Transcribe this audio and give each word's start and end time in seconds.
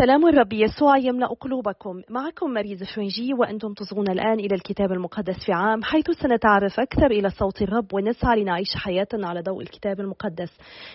سلام 0.00 0.26
الرب 0.26 0.52
يسوع 0.52 0.96
يملأ 0.96 1.26
قلوبكم. 1.26 2.02
معكم 2.10 2.50
مريز 2.50 2.84
فرنجي 2.84 3.34
وأنتم 3.34 3.72
تصغون 3.74 4.10
الآن 4.10 4.40
إلى 4.40 4.54
الكتاب 4.54 4.92
المقدس 4.92 5.44
في 5.46 5.52
عام 5.52 5.82
حيث 5.82 6.10
سنتعرف 6.10 6.80
أكثر 6.80 7.06
إلى 7.06 7.30
صوت 7.30 7.62
الرب 7.62 7.94
ونسعى 7.94 8.40
لنعيش 8.40 8.76
حياتنا 8.76 9.28
على 9.28 9.40
ضوء 9.40 9.62
الكتاب 9.62 10.00
المقدس. 10.00 10.50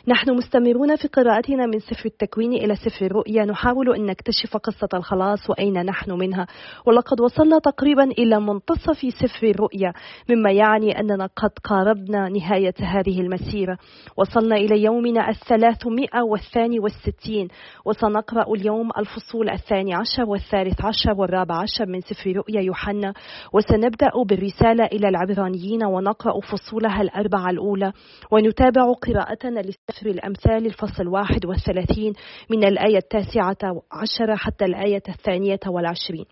نحن 0.07 0.31
مستمرون 0.31 0.95
في 0.95 1.07
قراءتنا 1.07 1.65
من 1.65 1.79
سفر 1.79 2.05
التكوين 2.05 2.53
إلى 2.53 2.75
سفر 2.75 3.05
الرؤيا. 3.05 3.45
نحاول 3.45 3.95
أن 3.95 4.05
نكتشف 4.05 4.57
قصة 4.57 4.89
الخلاص 4.93 5.49
وأين 5.49 5.85
نحن 5.85 6.11
منها. 6.11 6.47
ولقد 6.85 7.21
وصلنا 7.21 7.59
تقريبا 7.59 8.03
إلى 8.03 8.39
منتصف 8.39 8.99
سفر 9.21 9.47
الرؤيا 9.47 9.93
مما 10.29 10.51
يعني 10.51 10.99
أننا 10.99 11.29
قد 11.35 11.51
قاربنا 11.63 12.29
نهاية 12.29 12.75
هذه 12.79 13.21
المسيرة. 13.21 13.77
وصلنا 14.17 14.55
إلى 14.55 14.83
يومنا 14.83 15.29
الثلاثمائة 15.29 16.21
والثاني 16.21 16.79
والستين 16.79 17.47
وسنقرأ 17.85 18.53
اليوم 18.53 18.85
اليوم 18.85 18.91
الفصول 18.97 19.49
الثاني 19.49 19.93
عشر 19.93 20.23
والثالث 20.27 20.85
عشر 20.85 21.13
والرابع 21.17 21.55
عشر 21.55 21.85
من 21.85 22.01
سفر 22.01 22.31
رؤيا 22.35 22.61
يوحنا. 22.61 23.13
وسنبدأ 23.53 24.11
بالرسالة 24.29 24.85
إلى 24.85 25.07
العبرانيين 25.09 25.85
ونقرأ 25.85 26.39
فصولها 26.39 27.01
الأربعة 27.01 27.49
الأولى. 27.49 27.91
ونتابع 28.31 28.93
قراءتنا 28.93 29.59
لسفر 29.59 30.05
الأمثال 30.09 30.65
الفصل 30.65 31.07
واحد 31.07 31.45
والثلاثين 31.45 32.13
من 32.51 32.63
الآية 32.63 32.97
التاسعة 32.97 33.81
عشرة 33.91 34.35
حتى 34.35 34.65
الآية 34.65 35.03
الثانية 35.09 35.59
والعشرين. 35.67 36.25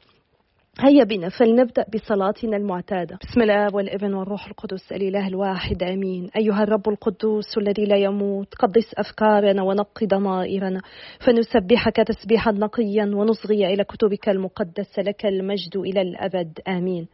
هيا 0.80 1.04
بنا 1.04 1.30
فلنبدأ 1.30 1.86
بصلاتنا 1.94 2.58
المعتادة. 2.58 3.20
بسم 3.22 3.41
الله 3.41 3.76
والإبن 3.76 4.13
والروح 4.13 4.48
القدس 4.48 4.91
الإله 4.91 5.27
الواحد 5.27 5.84
آمين. 5.84 6.30
أيها 6.38 6.63
الرب 6.63 6.90
القدوس 6.90 7.58
الذي 7.58 7.86
لا 7.86 7.98
يموت 7.98 8.55
قدس 8.55 8.94
أفكارنا 8.98 9.63
ونقي 9.63 10.05
ضمائرنا. 10.05 10.82
فنسبحك 11.20 11.96
تسبيحا 11.96 12.52
نقيا 12.52 13.05
ونصغي 13.05 13.73
إلى 13.73 13.84
كتبك 13.84 14.30
المقدسة 14.30 15.02
لك 15.02 15.26
المجد 15.26 15.77
إلى 15.77 16.02
الأبد 16.02 16.60
آمين. 16.68 17.07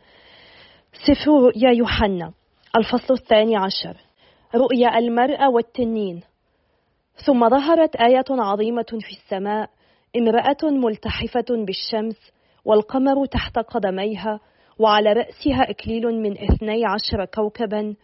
سفر 0.93 1.51
يا 1.55 1.71
يوحنا 1.71 2.31
الفصل 2.77 3.13
الثاني 3.13 3.55
عشر. 3.55 3.97
رؤيا 4.55 4.97
المرأة 4.97 5.49
والتنين. 5.49 6.21
ثم 7.25 7.49
ظهرت 7.49 7.95
آية 7.95 8.25
عظيمة 8.29 8.99
في 8.99 9.11
السماء 9.11 9.69
امرأة 10.17 10.71
ملتحفة 10.71 11.65
بالشمس 11.65 12.31
والقمر 12.65 13.25
تحت 13.25 13.59
قدميها 13.59 14.39
وعلى 14.79 15.13
رأسها 15.13 15.69
إكليل 15.69 16.21
من 16.21 16.31
اثني 16.31 16.85
عشر 16.85 17.25
كوكبا 17.25 17.95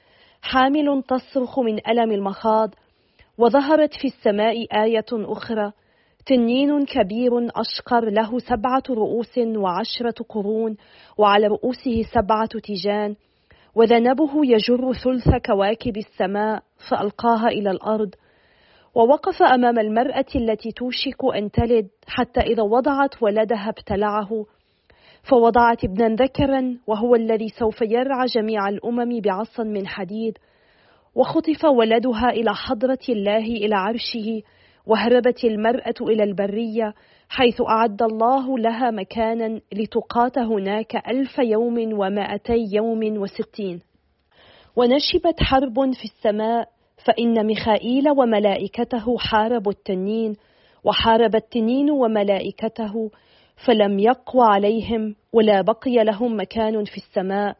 حامل 0.41 1.03
تصرخ 1.07 1.59
من 1.59 1.87
ألم 1.87 2.11
المخاض 2.11 2.75
وظهرت 3.37 3.93
في 3.93 4.07
السماء 4.07 4.83
آية 4.83 5.05
أخرى 5.11 5.71
تنين 6.25 6.85
كبير 6.85 7.31
أشقر 7.55 8.09
له 8.09 8.39
سبعة 8.39 8.83
رؤوس 8.89 9.37
وعشرة 9.37 10.25
قرون 10.29 10.75
وعلى 11.17 11.47
رؤوسه 11.47 12.03
سبعة 12.13 12.49
تيجان 12.63 13.15
وذنبه 13.75 14.31
يجر 14.45 14.93
ثلث 14.93 15.29
كواكب 15.45 15.97
السماء 15.97 16.63
فألقاها 16.89 17.47
إلى 17.47 17.71
الأرض 17.71 18.15
ووقف 18.95 19.43
أمام 19.43 19.79
المرأة 19.79 20.25
التي 20.35 20.71
توشك 20.71 21.35
أن 21.35 21.51
تلد 21.51 21.87
حتى 22.07 22.39
إذا 22.39 22.63
وضعت 22.63 23.23
ولدها 23.23 23.69
ابتلعه. 23.69 24.45
فوضعت 25.29 25.83
ابنا 25.83 26.15
ذكرا 26.15 26.77
وهو 26.87 27.15
الذي 27.15 27.49
سوف 27.49 27.81
يرعى 27.81 28.25
جميع 28.25 28.69
الأمم 28.69 29.21
بعصا 29.21 29.63
من 29.63 29.87
حديد. 29.87 30.37
وخطف 31.15 31.65
ولدها 31.65 32.29
إلى 32.29 32.55
حضرة 32.55 32.99
الله 33.09 33.45
إلى 33.45 33.75
عرشه 33.75 34.41
وهربت 34.85 35.43
المرأة 35.43 35.95
إلى 36.01 36.23
البرية 36.23 36.93
حيث 37.29 37.61
أعد 37.61 38.03
الله 38.03 38.59
لها 38.59 38.91
مكانا 38.91 39.61
لتقات 39.73 40.37
هناك 40.37 40.95
ألف 40.95 41.39
يوم 41.39 41.99
ومائتي 41.99 42.67
يوم 42.71 43.21
وستين. 43.21 43.81
ونشبت 44.75 45.39
حرب 45.39 45.91
في 45.93 46.03
السماء 46.03 46.74
فإن 47.05 47.45
ميخائيل 47.45 48.09
وملائكته 48.09 49.17
حاربوا 49.17 49.71
التنين 49.71 50.35
وحارب 50.83 51.35
التنين 51.35 51.91
وملائكته 51.91 53.11
فلم 53.65 53.99
يقوى 53.99 54.45
عليهم 54.45 55.15
ولا 55.33 55.61
بقي 55.61 56.03
لهم 56.03 56.39
مكان 56.39 56.83
في 56.83 56.97
السماء. 56.97 57.55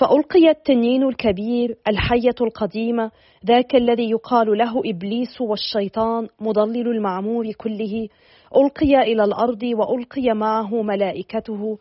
فألقي 0.00 0.50
التنين 0.50 1.02
الكبير 1.08 1.76
الحية 1.88 2.34
القديمة 2.40 3.10
ذاك 3.46 3.74
الذي 3.74 4.10
يقال 4.10 4.58
له 4.58 4.82
إبليس 4.86 5.40
والشيطان 5.40 6.28
مضلل 6.40 6.88
المعمور 6.88 7.52
كله. 7.52 8.08
ألقي 8.56 9.12
إلى 9.12 9.24
الأرض 9.24 9.62
وألقي 9.62 10.34
معه 10.34 10.82
ملائكته. 10.82 11.78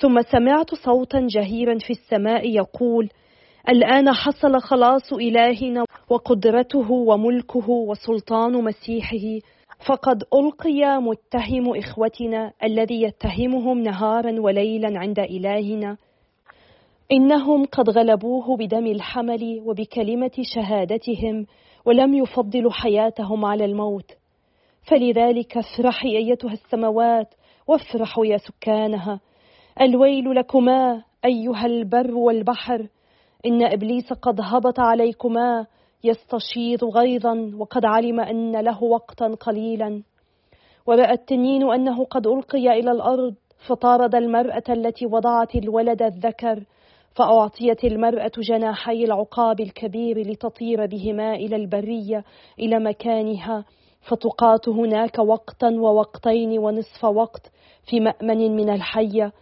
ثم 0.00 0.20
سمعت 0.22 0.74
صوتا 0.74 1.26
جهيرا 1.30 1.78
في 1.78 1.90
السماء 1.90 2.50
يقول 2.50 3.08
الآن 3.68 4.12
حصل 4.12 4.60
خلاص 4.60 5.12
إلهنا 5.12 5.84
وقدرته 6.10 6.90
وملكه 6.92 7.70
وسلطان 7.70 8.52
مسيحه 8.52 9.38
فقد 9.86 10.24
ألقي 10.34 11.00
متهم 11.00 11.76
إخوتنا 11.76 12.52
الذي 12.64 13.02
يتهمهم 13.02 13.78
نهارا 13.78 14.40
وليلا 14.40 14.98
عند 14.98 15.18
إلهنا. 15.18 15.96
إنهم 17.12 17.64
قد 17.64 17.90
غلبوه 17.90 18.56
بدم 18.56 18.86
الحمل 18.86 19.62
وبكلمة 19.66 20.30
شهادتهم 20.54 21.46
ولم 21.84 22.14
يفضلوا 22.14 22.72
حياتهم 22.72 23.44
على 23.44 23.64
الموت. 23.64 24.10
فلذلك 24.90 25.56
افرحي 25.56 26.16
أيتها 26.16 26.52
السماوات 26.52 27.34
وافرحوا 27.66 28.26
يا 28.26 28.36
سكانها. 28.36 29.20
الويل 29.80 30.34
لكما 30.34 31.02
أيها 31.24 31.66
البر 31.66 32.14
والبحر. 32.14 32.88
إن 33.46 33.62
إبليس 33.62 34.12
قد 34.12 34.40
هبط 34.40 34.80
عليكما 34.80 35.66
يستشيط 36.04 36.84
غيظا 36.84 37.52
وقد 37.58 37.84
علم 37.84 38.20
أن 38.20 38.60
له 38.60 38.84
وقتا 38.84 39.26
قليلا. 39.26 40.02
ورأى 40.86 41.12
التنين 41.12 41.72
أنه 41.72 42.04
قد 42.04 42.26
ألقي 42.26 42.80
إلى 42.80 42.90
الأرض 42.90 43.34
فطارد 43.66 44.14
المرأة 44.14 44.62
التي 44.68 45.06
وضعت 45.06 45.54
الولد 45.54 46.02
الذكر 46.02 46.64
فأعطيت 47.14 47.84
المرأة 47.84 48.32
جناحي 48.38 49.04
العقاب 49.04 49.60
الكبير 49.60 50.30
لتطير 50.30 50.86
بهما 50.86 51.34
إلى 51.34 51.56
البرية 51.56 52.24
إلى 52.58 52.78
مكانها. 52.78 53.64
فتقات 54.00 54.68
هناك 54.68 55.18
وقتا 55.18 55.68
ووقتين 55.68 56.58
ونصف 56.58 57.04
وقت 57.04 57.50
في 57.90 58.00
مأمن 58.00 58.56
من 58.56 58.70
الحية. 58.70 59.32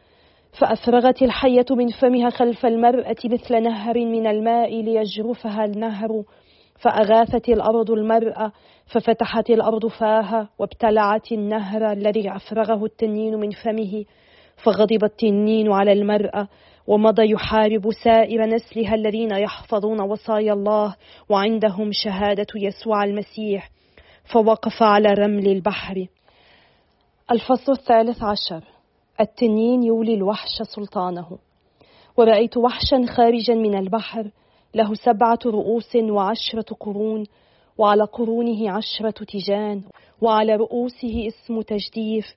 فأفرغت 0.52 1.22
الحية 1.22 1.66
من 1.70 1.88
فمها 1.88 2.30
خلف 2.30 2.66
المرأة 2.66 3.16
مثل 3.24 3.62
نهر 3.62 3.98
من 3.98 4.26
الماء 4.26 4.82
ليجرفها 4.82 5.64
النهر 5.64 6.22
فأغاثت 6.78 7.48
الأرض 7.48 7.90
المرأة 7.90 8.52
ففتحت 8.86 9.50
الأرض 9.50 9.86
فاها 9.86 10.48
وابتلعت 10.58 11.32
النهر 11.32 11.92
الذي 11.92 12.36
أفرغه 12.36 12.84
التنين 12.84 13.34
من 13.34 13.50
فمه 13.50 14.04
فغضب 14.56 15.04
التنين 15.04 15.72
على 15.72 15.92
المرأة 15.92 16.48
ومضى 16.86 17.30
يحارب 17.30 17.90
سائر 18.04 18.46
نسلها 18.46 18.94
الذين 18.94 19.30
يحفظون 19.30 20.00
وصايا 20.00 20.52
الله 20.52 20.96
وعندهم 21.28 21.90
شهادة 21.92 22.46
يسوع 22.56 23.04
المسيح 23.04 23.70
فوقف 24.32 24.82
على 24.82 25.08
رمل 25.08 25.48
البحر. 25.48 26.06
الفصل 27.30 27.72
الثالث 27.72 28.22
عشر. 28.22 28.64
التنين 29.20 29.82
يولي 29.82 30.14
الوحش 30.14 30.62
سلطانه. 30.62 31.38
ورأيت 32.16 32.56
وحشا 32.56 33.06
خارجا 33.06 33.54
من 33.54 33.78
البحر 33.78 34.30
له 34.74 34.94
سبعة 34.94 35.38
رؤوس 35.46 35.96
وعشرة 35.96 36.74
قرون 36.80 37.24
وعلى 37.78 38.04
قرونه 38.04 38.70
عشرة 38.70 39.24
تيجان 39.24 39.82
وعلى 40.20 40.56
رؤوسه 40.56 41.26
اسم 41.26 41.60
تجديف. 41.60 42.34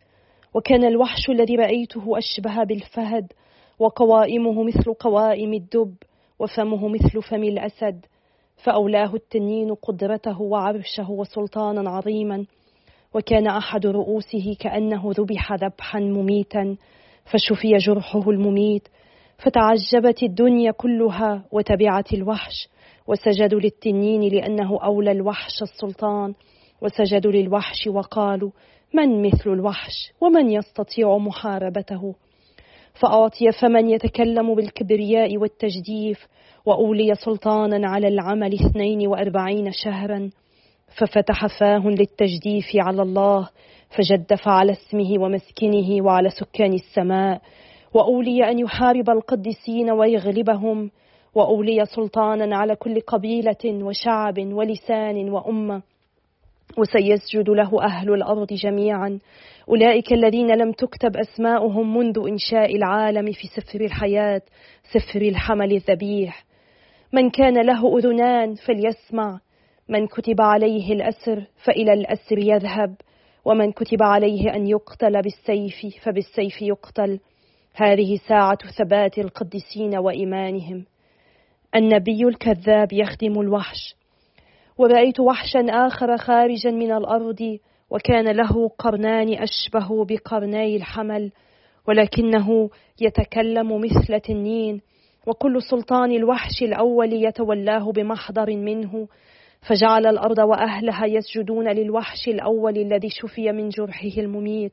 وكان 0.54 0.84
الوحش 0.84 1.30
الذي 1.30 1.56
رأيته 1.56 2.18
أشبه 2.18 2.64
بالفهد 2.64 3.34
وقوائمه 3.80 4.64
مثل 4.64 4.94
قوائم 4.94 5.54
الدب 5.54 5.96
وفمه 6.40 6.88
مثل 6.88 7.22
فم 7.22 7.44
الأسد. 7.44 8.06
فأولاه 8.64 9.16
التنين 9.16 9.74
قدرته 9.74 10.42
وعرشه 10.42 11.12
وسلطانا 11.12 11.90
عظيما. 11.90 12.46
وكان 13.14 13.48
أحد 13.48 13.86
رؤوسه 13.86 14.56
كأنه 14.60 15.12
ذبح 15.18 15.54
ذبحا 15.54 16.00
مميتا 16.00 16.76
فشفي 17.26 17.78
جرحه 17.78 18.30
المميت 18.30 18.88
فتعجبت 19.38 20.24
الدنيا 20.24 20.72
كلها 20.72 21.44
وتبعت 21.52 22.14
الوحش 22.14 22.70
وسجدوا 23.08 23.60
للتنين 23.60 24.22
لأنه 24.22 24.84
أولى 24.84 25.12
الوحش 25.12 25.62
السلطان 25.62 26.34
وسجدوا 26.82 27.32
للوحش 27.32 27.88
وقالوا 27.88 28.52
من 28.94 29.22
مثل 29.28 29.50
الوحش؟ 29.50 30.12
ومن 30.22 30.52
يستطيع 30.52 31.18
محاربته؟ 31.18 32.16
فأعطي 33.02 33.52
فمن 33.62 33.90
يتكلم 33.90 34.56
بالكبرياء 34.56 35.38
والتجديف 35.38 36.28
وأولي 36.66 37.16
سلطانا 37.16 37.88
على 37.88 38.08
العمل 38.08 38.54
اثنين 38.54 39.08
وأربعين 39.08 39.72
شهرا. 39.72 40.30
ففتح 40.98 41.60
فاه 41.60 41.88
للتجديف 41.88 42.66
على 42.76 43.02
الله 43.02 43.50
فجدف 43.90 44.48
على 44.48 44.72
اسمه 44.72 45.20
ومسكنه 45.20 46.06
وعلى 46.06 46.30
سكان 46.30 46.74
السماء 46.74 47.42
وأولي 47.94 48.52
أن 48.52 48.60
يحارب 48.60 49.10
القديسين 49.10 49.92
ويغلبهم 49.92 50.92
وأولي 51.36 51.86
سلطانا 51.86 52.58
على 52.58 52.76
كل 52.76 53.00
قبيلة 53.00 53.66
وشعب 53.66 54.40
ولسان 54.40 55.30
وأمة. 55.30 55.82
وسيسجد 56.78 57.50
له 57.50 57.84
أهل 57.84 58.14
الأرض 58.14 58.48
جميعا. 58.54 59.20
أولئك 59.70 60.14
الذين 60.14 60.52
لم 60.52 60.72
تكتب 60.72 61.18
أسماؤهم 61.18 61.98
منذ 61.98 62.20
إنشاء 62.28 62.76
العالم 62.76 63.32
في 63.32 63.48
سفر 63.48 63.82
الحياة 63.82 64.42
سفر 64.94 65.22
الحمل 65.22 65.72
الذبيح. 65.72 66.46
من 67.14 67.30
كان 67.30 67.66
له 67.66 67.98
أذنان 67.98 68.56
فليسمع 68.56 69.40
من 69.90 70.08
كتب 70.08 70.42
عليه 70.42 70.94
الأسر 70.94 71.46
فإلى 71.66 71.94
الأسر 71.94 72.38
يذهب 72.38 72.96
ومن 73.46 73.72
كتب 73.72 74.04
عليه 74.04 74.56
أن 74.56 74.68
يقتل 74.68 75.22
بالسيف 75.22 76.04
فبالسيف 76.04 76.62
يقتل. 76.62 77.20
هذه 77.76 78.20
ساعة 78.28 78.58
ثبات 78.78 79.18
القديسين 79.18 79.98
وإيمانهم. 79.98 80.86
النبي 81.76 82.24
الكذاب 82.24 82.94
يخدم 82.94 83.42
الوحش. 83.42 83.96
ورأيت 84.78 85.20
وحشا 85.20 85.66
آخر 85.70 86.18
خارجا 86.18 86.72
من 86.72 86.92
الأرض 86.92 87.58
وكان 87.90 88.28
له 88.28 88.70
قرنان 88.78 89.34
أشبه 89.34 90.06
بقرني 90.06 90.76
الحمل 90.76 91.32
ولكنه 91.88 92.70
يتكلم 93.02 93.82
مثل 93.82 94.20
تنين. 94.20 94.82
وكل 95.28 95.62
سلطان 95.62 96.12
الوحش 96.12 96.64
الأول 96.64 97.14
يتولاه 97.14 97.92
بمحضر 97.92 98.56
منه 98.56 99.08
فجعل 99.68 100.06
الأرض 100.06 100.38
وأهلها 100.38 101.06
يسجدون 101.06 101.68
للوحش 101.68 102.28
الأول 102.28 102.78
الذي 102.78 103.10
شفي 103.10 103.52
من 103.52 103.70
جرحه 103.70 104.18
المميت 104.18 104.72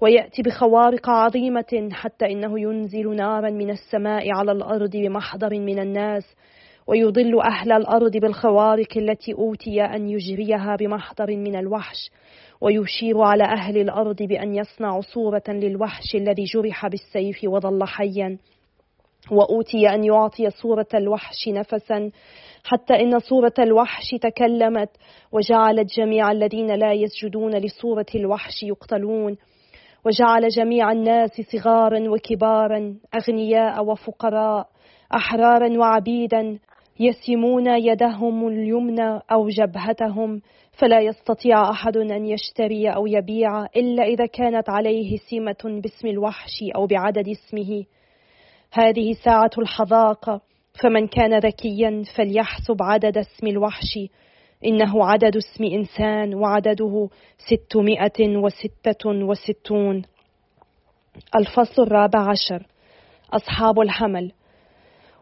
ويأتي 0.00 0.42
بخوارق 0.42 1.10
عظيمة 1.10 1.88
حتى 1.92 2.26
إنه 2.26 2.60
ينزل 2.60 3.16
نارا 3.16 3.50
من 3.50 3.70
السماء 3.70 4.30
على 4.30 4.52
الأرض 4.52 4.90
بمحضر 4.90 5.60
من 5.60 5.78
الناس 5.78 6.36
ويضل 6.86 7.40
أهل 7.40 7.72
الأرض 7.72 8.16
بالخوارق 8.16 8.96
التي 8.96 9.32
أوتي 9.32 9.82
أن 9.82 10.08
يجريها 10.08 10.76
بمحضر 10.76 11.36
من 11.36 11.56
الوحش 11.56 12.10
ويشير 12.60 13.20
على 13.20 13.44
أهل 13.44 13.78
الأرض 13.78 14.22
بأن 14.22 14.54
يصنعوا 14.54 15.00
صورة 15.00 15.42
للوحش 15.48 16.14
الذي 16.14 16.44
جرح 16.44 16.86
بالسيف 16.86 17.44
وظل 17.44 17.84
حيا. 17.84 18.38
وأوتي 19.30 19.88
أن 19.88 20.04
يعطي 20.04 20.50
صورة 20.50 20.86
الوحش 20.94 21.48
نفسا 21.48 22.10
حتى 22.64 22.94
إن 22.94 23.18
صورة 23.18 23.54
الوحش 23.58 24.10
تكلمت 24.20 24.90
وجعلت 25.32 25.94
جميع 25.98 26.32
الذين 26.32 26.74
لا 26.74 26.92
يسجدون 26.92 27.54
لصورة 27.54 28.06
الوحش 28.14 28.62
يقتلون 28.62 29.36
وجعل 30.06 30.48
جميع 30.48 30.92
الناس 30.92 31.40
صغارا 31.52 32.10
وكبارا 32.10 32.94
أغنياء 33.14 33.84
وفقراء 33.84 34.66
أحرارا 35.16 35.78
وعبيدا 35.78 36.58
يسمون 37.00 37.66
يدهم 37.66 38.48
اليمنى 38.48 39.20
أو 39.32 39.48
جبهتهم 39.48 40.40
فلا 40.72 41.00
يستطيع 41.00 41.70
أحد 41.70 41.96
أن 41.96 42.26
يشتري 42.26 42.88
أو 42.88 43.06
يبيع 43.06 43.64
إلا 43.64 44.02
إذا 44.04 44.26
كانت 44.26 44.70
عليه 44.70 45.16
سمة 45.30 45.80
باسم 45.80 46.08
الوحش 46.08 46.64
أو 46.76 46.86
بعدد 46.86 47.28
اسمه 47.28 47.84
هذه 48.76 49.12
ساعة 49.12 49.50
الحذاقة 49.58 50.40
فمن 50.82 51.06
كان 51.06 51.38
ذكيا 51.38 52.02
فليحسب 52.16 52.82
عدد 52.82 53.18
اسم 53.18 53.46
الوحش. 53.46 53.98
إنه 54.66 55.04
عدد 55.04 55.36
اسم 55.36 55.64
إنسان 55.64 56.34
وعدده 56.34 57.08
ستمائة 57.38 58.36
وستة 58.36 59.10
وستون. 59.10 60.02
الفصل 61.36 61.82
الرابع 61.82 62.30
عشر. 62.30 62.66
أصحاب 63.32 63.80
الحمل. 63.80 64.32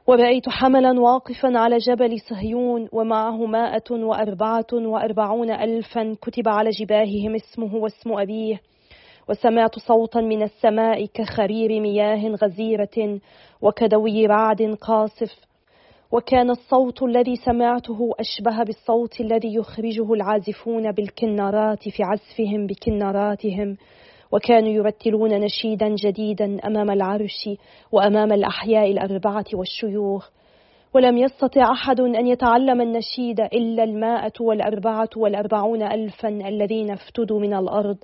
ورأيت 0.06 0.48
حملا 0.48 1.00
واقفا 1.00 1.58
على 1.58 1.78
جبل 1.78 2.20
صهيون 2.20 2.88
ومعه 2.92 3.46
مائة 3.46 3.90
وأربعة 3.90 4.66
وأربعون 4.72 5.50
ألفا 5.50 6.16
كتب 6.22 6.48
على 6.48 6.70
جباههم 6.70 7.34
اسمه 7.34 7.74
واسم 7.74 8.12
أبيه. 8.12 8.60
وسمعت 9.32 9.78
صوتا 9.78 10.20
من 10.20 10.42
السماء 10.42 11.06
كخرير 11.06 11.80
مياه 11.80 12.28
غزيرة 12.28 13.18
وكدوي 13.62 14.26
رعد 14.26 14.62
قاصف. 14.80 15.32
وكان 16.12 16.50
الصوت 16.50 17.02
الذي 17.02 17.36
سمعته 17.36 18.10
أشبه 18.20 18.62
بالصوت 18.62 19.20
الذي 19.20 19.54
يخرجه 19.54 20.12
العازفون 20.12 20.92
بالكنارات 20.92 21.88
في 21.88 22.02
عزفهم 22.02 22.66
بكناراتهم. 22.66 23.76
وكانوا 24.32 24.68
يرتلون 24.68 25.30
نشيدا 25.30 25.88
جديدا 25.88 26.66
أمام 26.66 26.90
العرش 26.90 27.48
وأمام 27.92 28.32
الأحياء 28.32 28.90
الأربعة 28.90 29.46
والشيوخ. 29.54 30.28
ولم 30.94 31.18
يستطع 31.18 31.72
أحد 31.72 32.00
أن 32.00 32.26
يتعلم 32.26 32.80
النشيد 32.80 33.40
إلا 33.40 33.84
المائة 33.84 34.32
والأربعة 34.40 35.10
والأربعون 35.16 35.82
الفا 35.82 36.28
الذين 36.28 36.90
افتدوا 36.90 37.40
من 37.40 37.54
الأرض. 37.54 37.96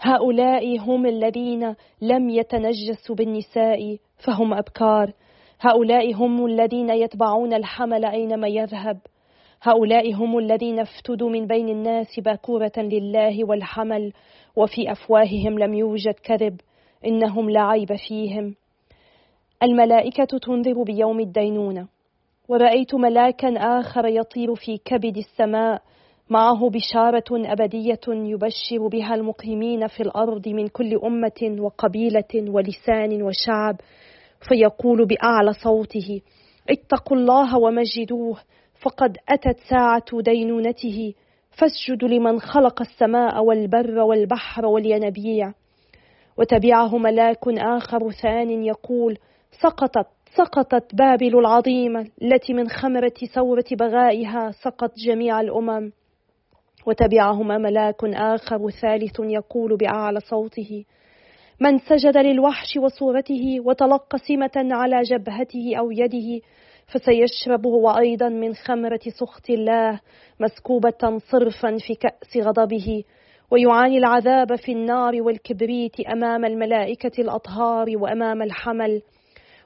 هؤلاء 0.00 0.78
هم 0.78 1.06
الذين 1.06 1.74
لم 2.02 2.28
يتنجسوا 2.30 3.16
بالنساء 3.16 3.98
فهم 4.26 4.54
أبكار. 4.54 5.12
هؤلاء 5.60 6.14
هم 6.14 6.46
الذين 6.46 6.90
يتبعون 6.90 7.54
الحمل 7.54 8.04
أينما 8.04 8.48
يذهب. 8.48 8.98
هؤلاء 9.62 10.14
هم 10.14 10.38
الذين 10.38 10.78
افتدوا 10.78 11.30
من 11.30 11.46
بين 11.46 11.68
الناس 11.68 12.20
باكورة 12.20 12.72
لله 12.76 13.44
والحمل 13.44 14.12
وفي 14.56 14.92
أفواههم 14.92 15.58
لم 15.58 15.74
يوجد 15.74 16.14
كذب. 16.14 16.60
إنهم 17.06 17.50
لا 17.50 17.62
عيب 17.62 17.94
فيهم. 18.08 18.54
الملائكة 19.62 20.38
تنذر 20.38 20.82
بيوم 20.82 21.20
الدينونة. 21.20 21.88
ورأيت 22.48 22.94
ملاكا 22.94 23.48
آخر 23.58 24.06
يطير 24.06 24.54
في 24.54 24.78
كبد 24.84 25.16
السماء 25.16 25.82
معه 26.30 26.70
بشارة 26.70 27.24
أبدية 27.32 28.00
يبشر 28.08 28.88
بها 28.88 29.14
المقيمين 29.14 29.86
في 29.86 30.02
الأرض 30.02 30.48
من 30.48 30.68
كل 30.68 31.00
أمة 31.04 31.56
وقبيلة 31.58 32.34
ولسان 32.34 33.22
وشعب 33.22 33.76
فيقول 34.48 35.06
بأعلى 35.06 35.52
صوته 35.52 36.20
اتقوا 36.70 37.16
الله 37.16 37.58
ومجدوه 37.58 38.36
فقد 38.82 39.16
أتت 39.28 39.58
ساعة 39.70 40.20
دينونته 40.20 41.14
فاسجد 41.50 42.04
لمن 42.04 42.40
خلق 42.40 42.80
السماء 42.80 43.44
والبر 43.44 43.98
والبحر 43.98 44.66
والينابيع 44.66 45.52
وتبعه 46.38 46.98
ملاك 46.98 47.48
آخر 47.48 48.10
ثان 48.10 48.64
يقول 48.64 49.18
سقطت 49.62 50.06
سقطت 50.36 50.94
بابل 50.94 51.38
العظيمة 51.38 52.06
التي 52.22 52.52
من 52.52 52.68
خمرة 52.68 53.14
ثورة 53.34 53.64
بغائها 53.72 54.50
سقط 54.50 54.90
جميع 55.06 55.40
الأمم 55.40 55.92
وتبعهما 56.86 57.58
ملاك 57.58 58.04
آخر 58.04 58.70
ثالث 58.70 59.20
يقول 59.20 59.76
بأعلى 59.76 60.20
صوته 60.20 60.84
من 61.60 61.78
سجد 61.78 62.16
للوحش 62.16 62.76
وصورته 62.76 63.60
وتلقى 63.60 64.18
سمة 64.18 64.74
على 64.74 65.02
جبهته 65.02 65.76
أو 65.78 65.90
يده 65.90 66.40
فسيشرب 66.86 67.66
هو 67.66 67.90
أيضا 67.90 68.28
من 68.28 68.54
خمرة 68.54 69.00
سخط 69.20 69.50
الله 69.50 70.00
مسكوبة 70.40 71.18
صرفا 71.30 71.76
في 71.78 71.94
كأس 71.94 72.36
غضبه 72.36 73.04
ويعاني 73.50 73.98
العذاب 73.98 74.56
في 74.56 74.72
النار 74.72 75.22
والكبريت 75.22 76.00
أمام 76.00 76.44
الملائكة 76.44 77.20
الأطهار 77.22 77.86
وأمام 77.96 78.42
الحمل 78.42 79.02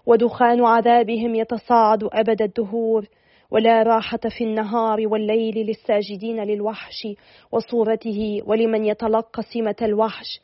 ودخان 0.07 0.65
عذابهم 0.65 1.35
يتصاعد 1.35 2.05
أبد 2.12 2.43
الدهور. 2.43 3.07
ولا 3.50 3.83
راحة 3.83 4.21
في 4.38 4.45
النهار 4.45 5.09
والليل 5.09 5.66
للساجدين 5.66 6.45
للوحش 6.45 7.09
وصورته 7.52 8.42
ولمن 8.47 8.85
يتلقى 8.85 9.42
سمة 9.42 9.76
الوحش. 9.83 10.40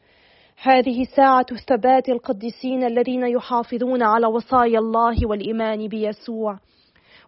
هذه 0.62 1.04
ساعة 1.16 1.46
ثبات 1.68 2.08
القديسين 2.08 2.84
الذين 2.84 3.26
يحافظون 3.26 4.02
على 4.02 4.26
وصايا 4.26 4.78
الله 4.78 5.26
والإيمان 5.26 5.88
بيسوع. 5.88 6.58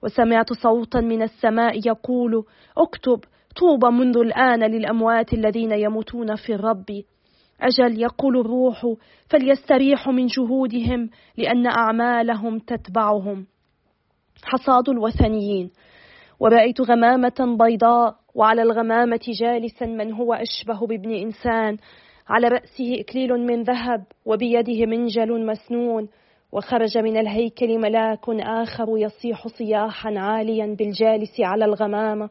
وسمعت 0.02 0.52
صوتا 0.52 1.00
من 1.00 1.23
السماء 1.23 1.88
يقول 1.88 2.44
اكتب 2.78 3.20
طوبى 3.56 3.97
منذ 3.97 4.16
الآن 4.18 4.70
للأموات 4.70 5.32
الذين 5.32 5.73
يموتون 5.73 6.35
في 6.35 6.54
الرب. 6.54 7.02
أجل 7.61 8.02
يقول 8.02 8.40
الروح 8.40 8.87
فليستريحوا 9.26 10.12
من 10.12 10.26
جهودهم 10.26 11.11
لأن 11.37 11.66
أعمالهم 11.66 12.58
تتبعهم. 12.58 13.47
حصاد 14.45 14.88
الوثنيين 14.88 15.71
ورأيت 16.40 16.80
غمامة 16.80 17.57
بيضاء 17.61 18.14
وعلى 18.35 18.62
الغمامة 18.62 19.21
جالسا 19.40 19.87
من 19.87 20.12
هو 20.12 20.35
أشبه 20.35 20.87
بابن 20.87 21.12
إنسان. 21.12 21.76
على 22.28 22.49
رأسه 22.49 23.00
إكليل 23.00 23.33
من 23.47 23.62
ذهب 23.62 24.04
وبيده 24.26 24.87
منجل 24.87 25.47
مسنون. 25.47 26.09
وخرج 26.52 26.99
من 26.99 27.16
الهيكل 27.16 27.78
ملاك 27.78 28.28
آخر 28.28 28.87
يصيح 28.99 29.49
صياحا 29.49 30.18
عاليا 30.18 30.76
بالجالس 30.78 31.40
على 31.40 31.64
الغمامة. 31.64 32.30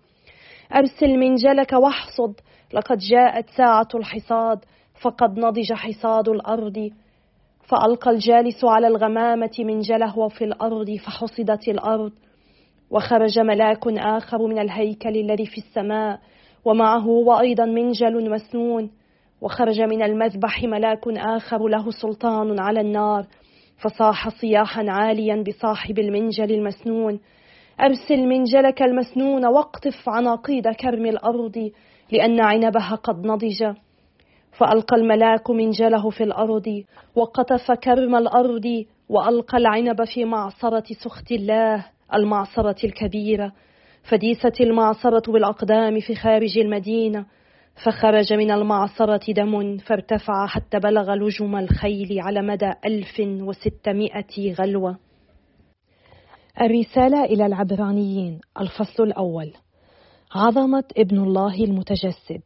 أرسل 0.76 1.18
منجلك 1.18 1.74
واحصد 1.74 2.40
لقد 2.74 2.98
جاءت 2.98 3.50
ساعة 3.50 3.88
الحصاد. 3.96 4.60
فقد 5.02 5.40
نضج 5.40 5.74
حصاد 5.74 6.30
الأرض. 6.30 6.90
فألقى 7.68 8.12
الجالس 8.12 8.66
على 8.66 8.88
الغمامة 8.88 9.52
منجله 9.60 10.28
في 10.28 10.44
الأرض 10.44 10.96
فحصدت 10.96 11.68
الأرض 11.68 12.12
وخرج 12.92 13.40
ملاك 13.40 13.88
آخر 13.88 14.48
من 14.48 14.60
الهيكل 14.60 15.18
الذي 15.18 15.46
في 15.46 15.58
السماء 15.58 16.20
ومعه 16.66 17.08
وأيضا 17.08 17.66
منجل 17.66 18.32
مسنون 18.32 18.92
وخرج 19.42 19.82
من 19.82 20.04
المذبح 20.04 20.64
ملاك 20.64 21.08
آخر 21.08 21.68
له 21.68 21.92
سلطان 21.92 22.60
على 22.60 22.82
النار 22.82 23.26
فصاح 23.78 24.30
صياحا 24.30 24.86
عاليا 24.90 25.44
بصاحب 25.48 26.00
المنجل 26.00 26.52
المسنون. 26.52 27.20
أرسل 27.82 28.28
منجلك 28.28 28.82
المسنون 28.82 29.46
واقطف 29.46 30.10
عناقيد 30.10 30.68
كرم 30.68 31.06
الأرض 31.06 31.72
لأن 32.12 32.40
عنبها 32.40 32.96
قد 32.96 33.26
نضج. 33.26 33.74
فألقى 34.58 34.96
الملاك 34.96 35.50
منجله 35.50 36.10
في 36.10 36.24
الأرض 36.24 36.84
وقطف 37.16 37.72
كرم 37.72 38.16
الأرض 38.16 38.86
وألقى 39.10 39.58
العنب 39.58 40.04
في 40.04 40.26
معصرة 40.26 40.84
سخط 41.04 41.32
الله 41.32 41.86
المعصرة 42.14 42.76
الكبيرة. 42.84 43.52
فديست 44.10 44.62
المعصرة 44.62 45.32
بالأقدام 45.32 46.00
في 46.00 46.16
خارج 46.16 46.58
المدينة 46.58 47.26
فخرج 47.86 48.34
من 48.34 48.52
المعصرة 48.52 49.34
دم 49.34 49.78
فارتفع 49.78 50.48
حتى 50.48 50.80
بلغ 50.80 51.14
لجم 51.14 51.56
الخيل 51.56 52.20
على 52.20 52.42
مدى 52.42 52.74
ألف 52.86 53.20
وستمائة 53.20 54.54
غلوة. 54.54 54.98
الرسالة 56.62 57.24
إلى 57.24 57.46
العبرانيين 57.46 58.40
الفصل 58.62 59.04
الأول. 59.04 59.54
عظمة 60.36 60.84
ابن 60.98 61.18
الله 61.18 61.64
المتجسد. 61.64 62.42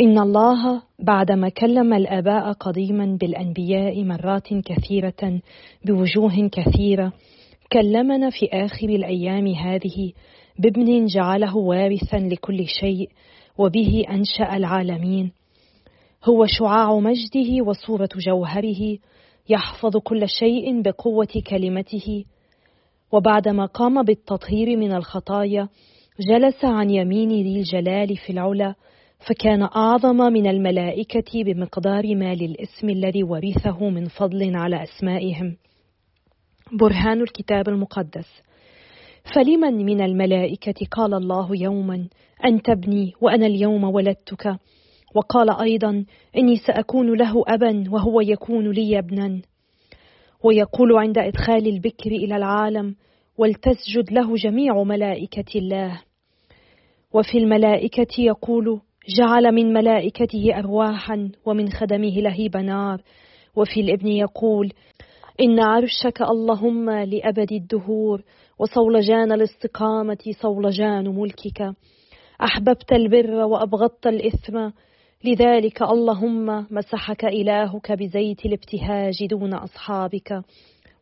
إن 0.00 0.18
الله 0.18 0.82
بعدما 0.98 1.48
كلم 1.48 1.94
الآباء 1.94 2.52
قديما 2.52 3.18
بالأنبياء 3.20 4.04
مرات 4.04 4.54
كثيرة 4.54 5.40
بوجوه 5.84 6.48
كثيرة 6.52 7.12
كلمنا 7.72 8.30
في 8.30 8.46
آخر 8.52 8.88
الأيام 8.88 9.46
هذه 9.46 10.12
بابن 10.58 11.06
جعله 11.06 11.56
وارثا 11.56 12.16
لكل 12.16 12.66
شيء 12.66 13.10
وبه 13.58 14.04
أنشأ 14.10 14.56
العالمين. 14.56 15.32
هو 16.24 16.46
شعاع 16.46 16.98
مجده 16.98 17.64
وصورة 17.66 18.08
جوهره 18.16 18.98
يحفظ 19.48 19.96
كل 19.96 20.28
شيء 20.28 20.82
بقوة 20.82 21.42
كلمته. 21.50 22.24
وبعدما 23.12 23.66
قام 23.66 24.02
بالتطهير 24.02 24.76
من 24.76 24.92
الخطايا 24.92 25.68
جلس 26.20 26.64
عن 26.64 26.90
يمين 26.90 27.28
ذي 27.28 27.58
الجلال 27.58 28.16
في 28.16 28.30
العلا 28.32 28.74
فكان 29.28 29.62
أعظم 29.62 30.16
من 30.16 30.46
الملائكة 30.46 31.44
بمقدار 31.44 32.14
ما 32.14 32.34
للاسم 32.34 32.88
الذي 32.88 33.22
ورثه 33.22 33.88
من 33.88 34.08
فضل 34.08 34.56
على 34.56 34.82
أسمائهم. 34.82 35.56
برهان 36.72 37.20
الكتاب 37.20 37.68
المقدس. 37.68 38.42
فلمن 39.34 39.86
من 39.86 40.00
الملائكة 40.00 40.86
قال 40.90 41.14
الله 41.14 41.56
يوما 41.56 42.08
أنت 42.44 42.70
ابني 42.70 43.12
وأنا 43.20 43.46
اليوم 43.46 43.84
ولدتك؟ 43.84 44.56
وقال 45.14 45.50
أيضا 45.50 46.04
إني 46.36 46.56
سأكون 46.56 47.14
له 47.18 47.42
أبا 47.46 47.84
وهو 47.90 48.20
يكون 48.20 48.70
لي 48.70 48.98
ابنا. 48.98 49.42
ويقول 50.44 50.98
عند 50.98 51.18
إدخال 51.18 51.66
البكر 51.66 52.10
إلى 52.10 52.36
العالم 52.36 52.94
ولتسجد 53.38 54.12
له 54.12 54.36
جميع 54.36 54.82
ملائكة 54.82 55.58
الله. 55.58 56.02
وفي 57.12 57.38
الملائكة 57.38 58.20
يقول 58.20 58.80
جعل 59.08 59.52
من 59.52 59.72
ملائكته 59.72 60.58
أرواحا 60.58 61.30
ومن 61.46 61.68
خدمه 61.68 62.20
لهيب 62.20 62.56
نار. 62.56 63.00
وفي 63.56 63.80
الإبن 63.80 64.08
يقول 64.08 64.72
إن 65.40 65.60
عرشك 65.60 66.22
اللهم 66.22 66.90
لأبد 66.90 67.52
الدهور 67.52 68.22
وصولجان 68.58 69.32
الاستقامة 69.32 70.18
صولجان 70.42 71.08
ملكك. 71.08 71.72
أحببت 72.42 72.92
البر 72.92 73.34
وأبغضت 73.34 74.06
الإثم 74.06 74.70
لذلك 75.24 75.82
اللهم 75.82 76.66
مسحك 76.70 77.24
إلهك 77.24 77.92
بزيت 77.92 78.46
الابتهاج 78.46 79.26
دون 79.26 79.54
أصحابك. 79.54 80.42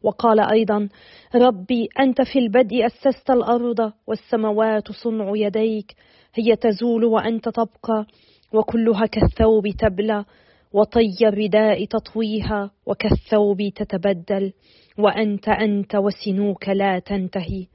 وقال 0.03 0.41
أيضا 0.41 0.89
ربي 1.35 1.89
أنت 2.01 2.23
في 2.23 2.39
البدء 2.39 2.87
أسست 2.87 3.31
الأرض 3.31 3.93
والسماوات 4.07 4.93
صنع 4.93 5.33
يديك. 5.35 5.95
هي 6.39 6.57
تزول 6.57 7.05
وأنت 7.05 7.49
تبقى 7.49 8.07
وكلها 8.53 9.07
كالثوب 9.07 9.69
تبلى 9.79 10.25
وطي 10.73 11.29
الرداء 11.29 11.85
تطويها 11.85 12.71
وكالثوب 12.87 13.59
تتبدل 13.77 14.53
وأنت 14.99 15.49
أنت 15.49 15.95
وسنوك 15.95 16.69
لا 16.69 16.99
تنتهي. 16.99 17.67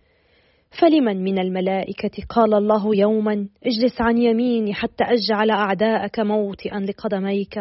فلمن 0.82 1.24
من 1.24 1.40
الملائكة 1.40 2.24
قال 2.30 2.54
الله 2.54 2.96
يوما 2.96 3.48
اجلس 3.66 4.02
عن 4.02 4.18
يميني 4.18 4.74
حتى 4.74 5.04
أجعل 5.04 5.50
أعداءك 5.50 6.20
موطئا 6.20 6.80
لقدميك. 6.80 7.58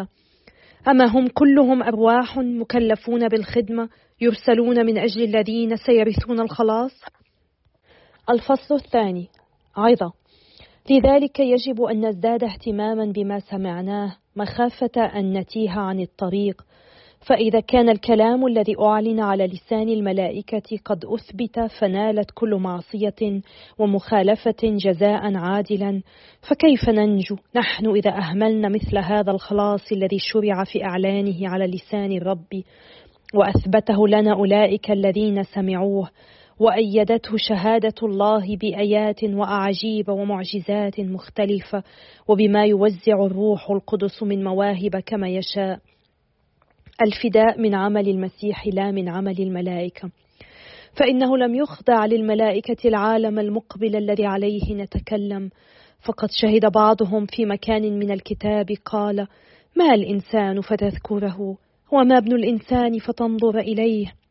أما 0.88 1.04
هم 1.04 1.28
كلهم 1.28 1.82
أرواح 1.82 2.38
مكلفون 2.38 3.28
بالخدمة 3.28 3.88
يرسلون 4.20 4.86
من 4.86 4.98
أجل 4.98 5.22
الذين 5.22 5.76
سيرثون 5.76 6.40
الخلاص. 6.40 6.92
الفصل 8.30 8.74
الثاني 8.74 9.28
عظة. 9.76 10.12
لذلك 10.90 11.40
يجب 11.40 11.82
أن 11.82 12.06
نزداد 12.06 12.44
اهتماما 12.44 13.04
بما 13.04 13.38
سمعناه 13.38 14.16
مخافة 14.36 15.00
أن 15.00 15.38
نتيه 15.38 15.70
عن 15.70 16.00
الطريق. 16.00 16.62
فإذا 17.28 17.60
كان 17.60 17.88
الكلام 17.88 18.46
الذي 18.46 18.74
أعلن 18.80 19.20
على 19.20 19.46
لسان 19.46 19.88
الملائكة 19.88 20.78
قد 20.84 21.04
أثبت 21.04 21.60
فنالت 21.80 22.30
كل 22.34 22.54
معصية 22.54 23.40
ومخالفة 23.78 24.56
جزاء 24.62 25.36
عادلا 25.36 26.02
فكيف 26.48 26.88
ننجو؟ 26.88 27.36
نحن 27.56 27.86
إذا 27.86 28.10
أهملنا 28.10 28.68
مثل 28.68 28.98
هذا 28.98 29.30
الخلاص 29.30 29.92
الذي 29.92 30.18
شرع 30.18 30.64
في 30.64 30.84
إعلانه 30.84 31.48
على 31.48 31.66
لسان 31.66 32.12
الرب 32.12 32.62
وأثبته 33.34 34.08
لنا 34.08 34.32
أولئك 34.32 34.90
الذين 34.90 35.42
سمعوه 35.42 36.08
وأيدته 36.58 37.36
شهادة 37.36 37.94
الله 38.02 38.56
بآيات 38.56 39.24
وأعاجيب 39.24 40.08
ومعجزات 40.08 41.00
مختلفة 41.00 41.82
وبما 42.28 42.64
يوزع 42.64 43.26
الروح 43.26 43.70
القدس 43.70 44.22
من 44.22 44.44
مواهب 44.44 44.96
كما 45.06 45.28
يشاء. 45.28 45.78
الفداء 47.02 47.60
من 47.60 47.74
عمل 47.74 48.08
المسيح 48.08 48.66
لا 48.66 48.90
من 48.90 49.08
عمل 49.08 49.42
الملائكة. 49.42 50.10
فإنه 50.96 51.36
لم 51.36 51.54
يخضع 51.54 52.06
للملائكة 52.06 52.88
العالم 52.88 53.38
المقبل 53.38 53.96
الذي 53.96 54.26
عليه 54.26 54.74
نتكلم. 54.74 55.50
فقد 56.02 56.28
شهد 56.30 56.72
بعضهم 56.72 57.26
في 57.26 57.46
مكان 57.46 57.98
من 57.98 58.10
الكتاب 58.10 58.66
قال 58.84 59.26
ما 59.76 59.94
الإنسان 59.94 60.60
فتذكره؟ 60.60 61.56
وما 61.92 62.18
ابن 62.18 62.32
الإنسان 62.32 62.98
فتنظر 62.98 63.58
إليه؟ 63.58 64.21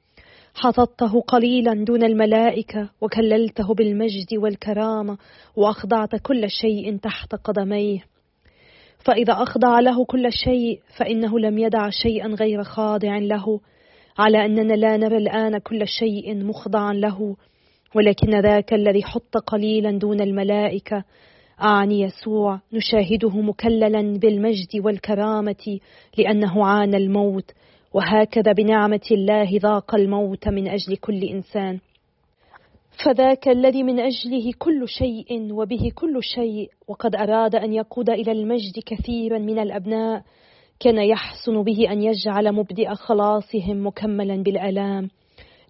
حططته 0.55 1.21
قليلا 1.21 1.73
دون 1.73 2.03
الملائكة 2.03 2.89
وكللته 3.01 3.73
بالمجد 3.73 4.33
والكرامة 4.33 5.17
وأخضعت 5.55 6.15
كل 6.15 6.49
شيء 6.49 6.97
تحت 6.97 7.35
قدميه. 7.35 7.99
فإذا 9.05 9.33
أخضع 9.33 9.79
له 9.79 10.05
كل 10.05 10.31
شيء 10.31 10.79
فإنه 10.97 11.39
لم 11.39 11.57
يدع 11.57 11.89
شيئا 11.89 12.27
غير 12.27 12.63
خاضع 12.63 13.17
له 13.17 13.59
على 14.17 14.45
أننا 14.45 14.73
لا 14.73 14.97
نرى 14.97 15.17
الآن 15.17 15.57
كل 15.57 15.87
شيء 15.87 16.43
مخضعا 16.43 16.93
له. 16.93 17.35
ولكن 17.95 18.41
ذاك 18.41 18.73
الذي 18.73 19.03
حط 19.03 19.37
قليلا 19.37 19.91
دون 19.91 20.21
الملائكة 20.21 21.03
أعني 21.61 22.01
يسوع. 22.01 22.59
نشاهده 22.73 23.41
مكللا 23.41 24.17
بالمجد 24.17 24.85
والكرامة 24.85 25.79
لأنه 26.17 26.65
عانى 26.65 26.97
الموت. 26.97 27.51
وهكذا 27.93 28.51
بنعمة 28.51 29.07
الله 29.11 29.49
ذاق 29.61 29.95
الموت 29.95 30.47
من 30.47 30.67
أجل 30.67 30.97
كل 30.97 31.23
إنسان. 31.23 31.79
فذاك 33.05 33.47
الذي 33.47 33.83
من 33.83 33.99
أجله 33.99 34.53
كل 34.59 34.87
شيء 34.87 35.53
وبه 35.53 35.91
كل 35.95 36.23
شيء 36.23 36.69
وقد 36.87 37.15
أراد 37.15 37.55
أن 37.55 37.73
يقود 37.73 38.09
إلى 38.09 38.31
المجد 38.31 38.79
كثيرا 38.85 39.37
من 39.37 39.59
الأبناء 39.59 40.23
كان 40.79 40.97
يحسن 40.97 41.63
به 41.63 41.91
أن 41.91 42.03
يجعل 42.03 42.51
مبدئ 42.51 42.93
خلاصهم 42.93 43.87
مكملا 43.87 44.43
بالآلام. 44.43 45.09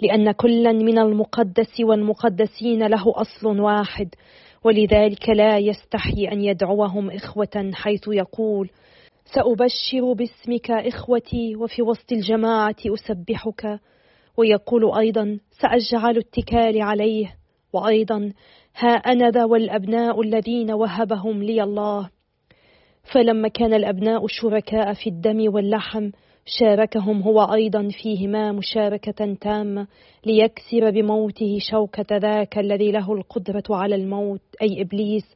لأن 0.01 0.31
كلا 0.31 0.71
من 0.71 0.99
المقدس 0.99 1.79
والمقدسين 1.79 2.87
له 2.87 3.03
أصل 3.15 3.59
واحد 3.59 4.15
ولذلك 4.63 5.29
لا 5.29 5.57
يستحي 5.57 6.27
أن 6.31 6.41
يدعوهم 6.41 7.11
إخوة 7.11 7.71
حيث 7.73 8.07
يقول 8.07 8.69
سأبشر 9.35 10.13
باسمك 10.13 10.71
إخوتي 10.71 11.55
وفي 11.55 11.81
وسط 11.81 12.11
الجماعة 12.11 12.75
أسبحك 12.87 13.79
ويقول 14.37 14.97
أيضا 14.97 15.39
سأجعل 15.51 16.17
اتكالي 16.17 16.81
عليه 16.81 17.35
وأيضا 17.73 18.33
ها 18.75 18.89
أنا 18.89 19.29
ذا 19.29 19.45
والأبناء 19.45 20.21
الذين 20.21 20.71
وهبهم 20.71 21.43
لي 21.43 21.63
الله. 21.63 22.09
فلما 23.13 23.47
كان 23.47 23.73
الأبناء 23.73 24.27
شركاء 24.27 24.93
في 24.93 25.09
الدم 25.09 25.53
واللحم 25.53 26.11
شاركهم 26.45 27.21
هو 27.21 27.41
أيضا 27.53 27.89
فيهما 28.03 28.51
مشاركة 28.51 29.33
تامة 29.41 29.87
ليكسر 30.25 30.91
بموته 30.91 31.57
شوكة 31.71 32.17
ذاك 32.17 32.57
الذي 32.57 32.91
له 32.91 33.13
القدرة 33.13 33.63
على 33.69 33.95
الموت 33.95 34.41
أي 34.61 34.81
إبليس. 34.81 35.35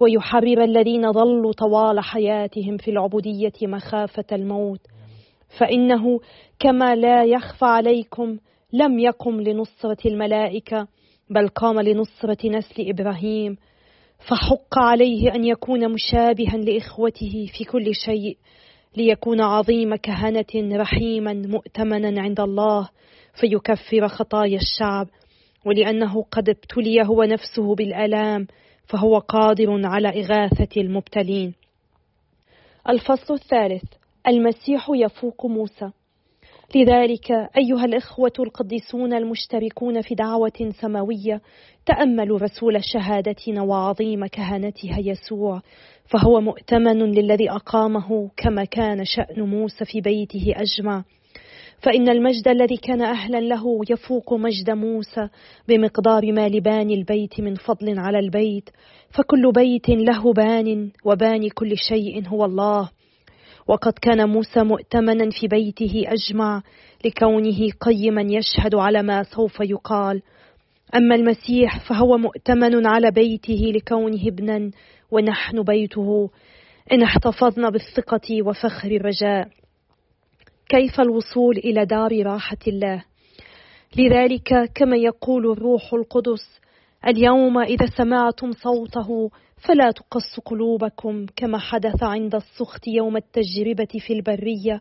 ويحرر 0.00 0.64
الذين 0.64 1.12
ظلوا 1.12 1.52
طوال 1.52 2.00
حياتهم 2.00 2.76
في 2.76 2.90
العبودية 2.90 3.52
مخافة 3.62 4.24
الموت. 4.32 4.80
فإنه 5.58 6.20
كما 6.58 6.94
لا 6.94 7.24
يخفى 7.24 7.64
عليكم 7.64 8.38
لم 8.72 8.98
يقم 8.98 9.40
لنصرة 9.40 10.06
الملائكة 10.06 10.88
بل 11.30 11.48
قام 11.48 11.80
لنصرة 11.80 12.48
نسل 12.50 12.88
إبراهيم. 12.88 13.56
فحق 14.28 14.78
عليه 14.78 15.34
أن 15.34 15.44
يكون 15.44 15.92
مشابها 15.92 16.56
لإخوته 16.56 17.46
في 17.58 17.64
كل 17.64 17.94
شيء 17.94 18.36
ليكون 18.96 19.40
عظيم 19.40 19.94
كهنة 19.96 20.76
رحيما 20.76 21.32
مؤتمنا 21.32 22.22
عند 22.22 22.40
الله 22.40 22.88
فيكفر 23.40 24.08
خطايا 24.08 24.58
الشعب. 24.58 25.08
ولأنه 25.66 26.22
قد 26.22 26.48
ابتلي 26.48 27.02
هو 27.06 27.22
نفسه 27.22 27.74
بالآلام 27.74 28.46
فهو 28.86 29.18
قادر 29.18 29.86
على 29.86 30.08
إغاثة 30.08 30.80
المبتلين. 30.80 31.54
الفصل 32.88 33.34
الثالث. 33.34 33.84
المسيح 34.26 34.86
يفوق 34.94 35.46
موسى. 35.46 35.90
لذلك 36.74 37.30
أيها 37.30 37.84
الإخوة 37.84 38.32
القديسون 38.38 39.12
المشتركون 39.12 40.00
في 40.00 40.14
دعوة 40.14 40.72
سماوية 40.80 41.40
تأملوا 41.86 42.38
رسول 42.38 42.84
شهادتنا 42.84 43.62
وعظيم 43.62 44.26
كهنتها 44.26 44.98
يسوع 44.98 45.62
فهو 46.04 46.40
مؤتمن 46.40 46.98
للذي 46.98 47.50
أقامه 47.50 48.30
كما 48.36 48.64
كان 48.64 49.04
شأن 49.04 49.42
موسى 49.42 49.84
في 49.84 50.00
بيته 50.00 50.54
أجمع. 50.56 51.04
فإن 51.84 52.08
المجد 52.08 52.48
الذي 52.48 52.76
كان 52.76 53.02
أهلا 53.02 53.40
له 53.40 53.80
يفوق 53.90 54.34
مجد 54.34 54.70
موسى 54.70 55.28
بمقدار 55.68 56.32
ما 56.32 56.48
لباني 56.48 56.94
البيت 56.94 57.40
من 57.40 57.54
فضل 57.54 57.98
على 57.98 58.18
البيت 58.18 58.70
فكل 59.10 59.52
بيت 59.52 59.88
له 59.88 60.32
بان 60.32 60.90
وباني 61.04 61.50
كل 61.50 61.76
شيء 61.76 62.28
هو 62.28 62.44
الله. 62.44 62.90
وقد 63.68 63.92
كان 63.92 64.28
موسى 64.28 64.62
مؤتمنا 64.62 65.30
في 65.30 65.48
بيته 65.48 66.04
أجمع 66.06 66.62
لكونه 67.04 67.70
قيما 67.80 68.22
يشهد 68.22 68.74
على 68.74 69.02
ما 69.02 69.22
سوف 69.22 69.60
يقال. 69.60 70.22
أما 70.94 71.14
المسيح 71.14 71.88
فهو 71.88 72.18
مؤتمن 72.18 72.86
على 72.86 73.10
بيته 73.10 73.72
لكونه 73.74 74.26
ابنا 74.26 74.70
ونحن 75.10 75.62
بيته 75.62 76.30
إن 76.92 77.02
احتفظنا 77.02 77.70
بالثقة 77.70 78.42
وفخر 78.42 78.90
الرجاء. 78.90 79.48
كيف 80.74 81.00
الوصول 81.00 81.56
إلى 81.56 81.84
دار 81.86 82.26
راحة 82.26 82.58
الله؟ 82.68 83.04
لذلك 83.96 84.70
كما 84.74 84.96
يقول 84.96 85.52
الروح 85.52 85.94
القدس 85.94 86.60
اليوم 87.06 87.58
إذا 87.58 87.86
سمعتم 87.96 88.52
صوته 88.52 89.30
فلا 89.56 89.90
تقص 89.90 90.40
قلوبكم 90.44 91.26
كما 91.36 91.58
حدث 91.58 92.02
عند 92.02 92.34
السخط 92.34 92.86
يوم 92.86 93.16
التجربة 93.16 93.88
في 94.06 94.12
البرية 94.12 94.80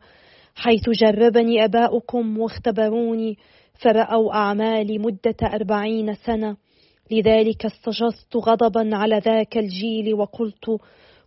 حيث 0.56 0.90
جربني 0.90 1.66
أباؤكم 1.66 2.40
واختبروني 2.40 3.38
فرأوا 3.74 4.34
أعمالي 4.34 4.98
مدة 4.98 5.38
أربعين 5.44 6.14
سنة. 6.14 6.58
لذلك 7.12 7.66
استجزت 7.66 8.36
غضبا 8.36 8.96
على 8.96 9.20
ذاك 9.26 9.58
الجيل 9.58 10.14
وقلت 10.14 10.78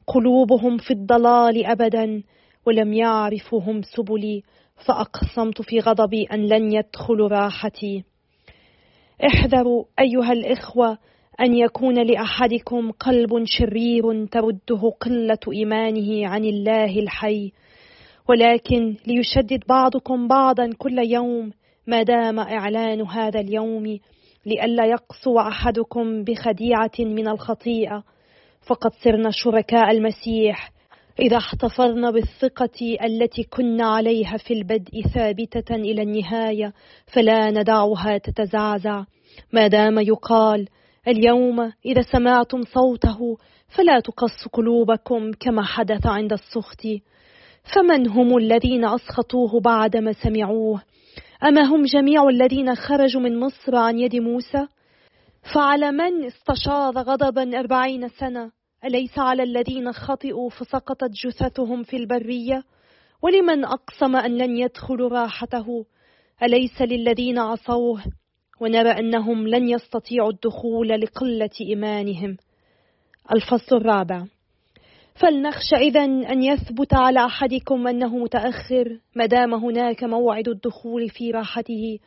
قلوبهم 0.07 0.79
في 0.79 0.91
الضلال 0.91 1.67
أبدا. 1.67 2.23
ولم 2.67 2.93
يعرفوا 2.93 3.61
هم 3.63 3.83
سبلي 3.83 4.43
فأقسمت 4.87 5.63
في 5.63 5.81
غضبي 5.81 6.25
أن 6.33 6.47
لن 6.47 6.73
يدخلوا 6.73 7.29
راحتي. 7.29 8.05
احذروا 9.27 9.85
أيها 10.01 10.33
الإخوة 10.33 10.99
أن 11.41 11.55
يكون 11.55 12.07
لأحدكم 12.07 12.91
قلب 12.91 13.45
شرير 13.45 14.27
ترده 14.27 14.91
قلة 15.01 15.39
إيمانه 15.53 16.29
عن 16.29 16.45
الله 16.45 16.99
الحي. 16.99 17.53
ولكن 18.29 18.97
ليشدد 19.07 19.65
بعضكم 19.69 20.29
بعضا 20.29 20.71
كل 20.79 20.99
يوم 20.99 21.51
ما 21.87 22.03
دام 22.03 22.41
إعلان 22.41 23.01
هذا 23.01 23.41
اليوم 23.41 23.99
لئلا 24.47 24.87
يقسو 24.87 25.39
أحدكم 25.39 26.25
بخديعة 26.25 26.99
من 26.99 27.29
الخطيئة. 27.29 28.05
فقد 28.67 28.91
صرنا 29.05 29.31
شركاء 29.31 29.91
المسيح 29.91 30.76
إذا 31.21 31.37
احتفظنا 31.37 32.11
بالثقة 32.11 32.97
التي 33.05 33.43
كنا 33.43 33.87
عليها 33.87 34.37
في 34.37 34.55
البدء 34.55 35.03
ثابتة 35.15 35.75
إلى 35.75 36.03
النهاية 36.03 36.73
فلا 37.07 37.51
ندعها 37.51 38.19
تتزعزع. 38.19 39.05
ما 39.53 39.67
دام 39.67 39.99
يقال 39.99 40.69
اليوم 41.09 41.73
إذا 41.87 42.03
سمعتم 42.13 42.63
صوته 42.63 43.37
فلا 43.69 44.01
تقص 44.01 44.49
قلوبكم 44.53 45.33
كما 45.41 45.63
حدث 45.63 46.07
عند 46.07 46.33
السخط. 46.33 46.83
فمن 47.75 48.09
هم 48.09 48.37
الذين 48.37 48.85
أسخطوه 48.85 49.61
بعدما 49.61 50.13
سمعوه؟ 50.13 50.83
أما 51.45 51.63
هم 51.63 51.83
جميع 51.83 52.29
الذين 52.29 52.75
خرجوا 52.75 53.21
من 53.21 53.41
مصر 53.41 53.77
عن 53.77 53.99
يد 53.99 54.17
موسى؟ 54.17 54.67
فعلى 55.55 55.93
من 55.93 56.25
استشاط 56.25 56.97
غضبا 56.97 57.59
أربعين 57.59 58.09
سنة؟ 58.09 58.51
أليس 58.87 59.19
على 59.19 59.43
الذين 59.43 59.93
خطئوا 59.93 60.51
فسقطت 60.51 61.11
جثثهم 61.25 61.83
في 61.83 61.97
البرية؟ 61.97 62.65
ولمن 63.23 63.65
أقسم 63.65 64.17
أن 64.17 64.39
لن 64.39 64.57
يدخلوا 64.57 65.09
راحته؟ 65.09 65.87
أليس 66.43 66.83
للذين 66.83 67.39
عصوه؟ 67.39 68.03
ونرى 68.61 68.91
أنهم 68.91 69.49
لن 69.49 69.69
يستطيعوا 69.69 70.31
الدخول 70.31 70.89
لقلة 70.89 71.51
إيمانهم. 71.61 72.37
الفصل 73.33 73.77
الرابع. 73.77 74.25
فلنخش 75.15 75.75
إذا 75.75 76.05
أن 76.05 76.43
يثبت 76.43 76.95
على 76.95 77.25
أحدكم 77.25 77.87
أنه 77.87 78.19
متأخر 78.19 78.99
ما 79.17 79.27
دام 79.27 79.55
هناك 79.55 80.05
موعد 80.05 80.49
الدخول 80.49 81.09
في 81.09 81.31
راحته. 81.31 81.99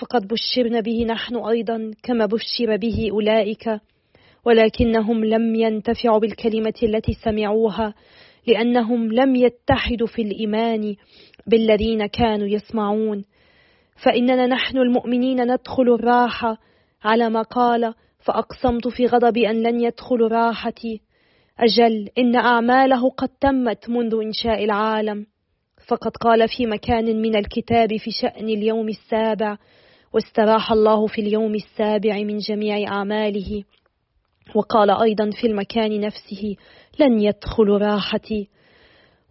فقد 0.00 0.28
بشرنا 0.28 0.80
به 0.80 1.04
نحن 1.04 1.36
أيضا 1.36 1.90
كما 2.02 2.26
بشر 2.26 2.76
به 2.76 3.08
أولئك. 3.10 3.80
ولكنهم 4.46 5.24
لم 5.24 5.54
ينتفعوا 5.54 6.18
بالكلمة 6.18 6.74
التي 6.82 7.12
سمعوها 7.12 7.94
لأنهم 8.46 9.12
لم 9.12 9.36
يتحدوا 9.36 10.06
في 10.06 10.22
الإيمان 10.22 10.94
بالذين 11.46 12.06
كانوا 12.06 12.46
يسمعون. 12.46 13.24
فإننا 14.04 14.46
نحن 14.46 14.78
المؤمنين 14.78 15.52
ندخل 15.52 15.82
الراحة 15.82 16.58
على 17.04 17.30
ما 17.30 17.42
قال 17.42 17.94
فأقسمت 18.18 18.88
في 18.88 19.06
غضبي 19.06 19.50
أن 19.50 19.62
لن 19.62 19.80
يدخل 19.80 20.20
راحتي. 20.20 21.00
أجل 21.58 22.08
إن 22.18 22.36
أعماله 22.36 23.10
قد 23.10 23.28
تمت 23.28 23.88
منذ 23.88 24.14
إنشاء 24.22 24.64
العالم. 24.64 25.26
فقد 25.88 26.10
قال 26.16 26.48
في 26.48 26.66
مكان 26.66 27.22
من 27.22 27.36
الكتاب 27.36 27.96
في 27.96 28.10
شأن 28.10 28.48
اليوم 28.48 28.88
السابع 28.88 29.56
واستراح 30.12 30.72
الله 30.72 31.06
في 31.06 31.20
اليوم 31.20 31.54
السابع 31.54 32.18
من 32.18 32.38
جميع 32.38 32.92
أعماله. 32.92 33.64
وقال 34.54 34.90
أيضا 34.90 35.30
في 35.40 35.46
المكان 35.46 36.00
نفسه 36.00 36.56
لن 36.98 37.20
يدخل 37.20 37.68
راحتي. 37.68 38.48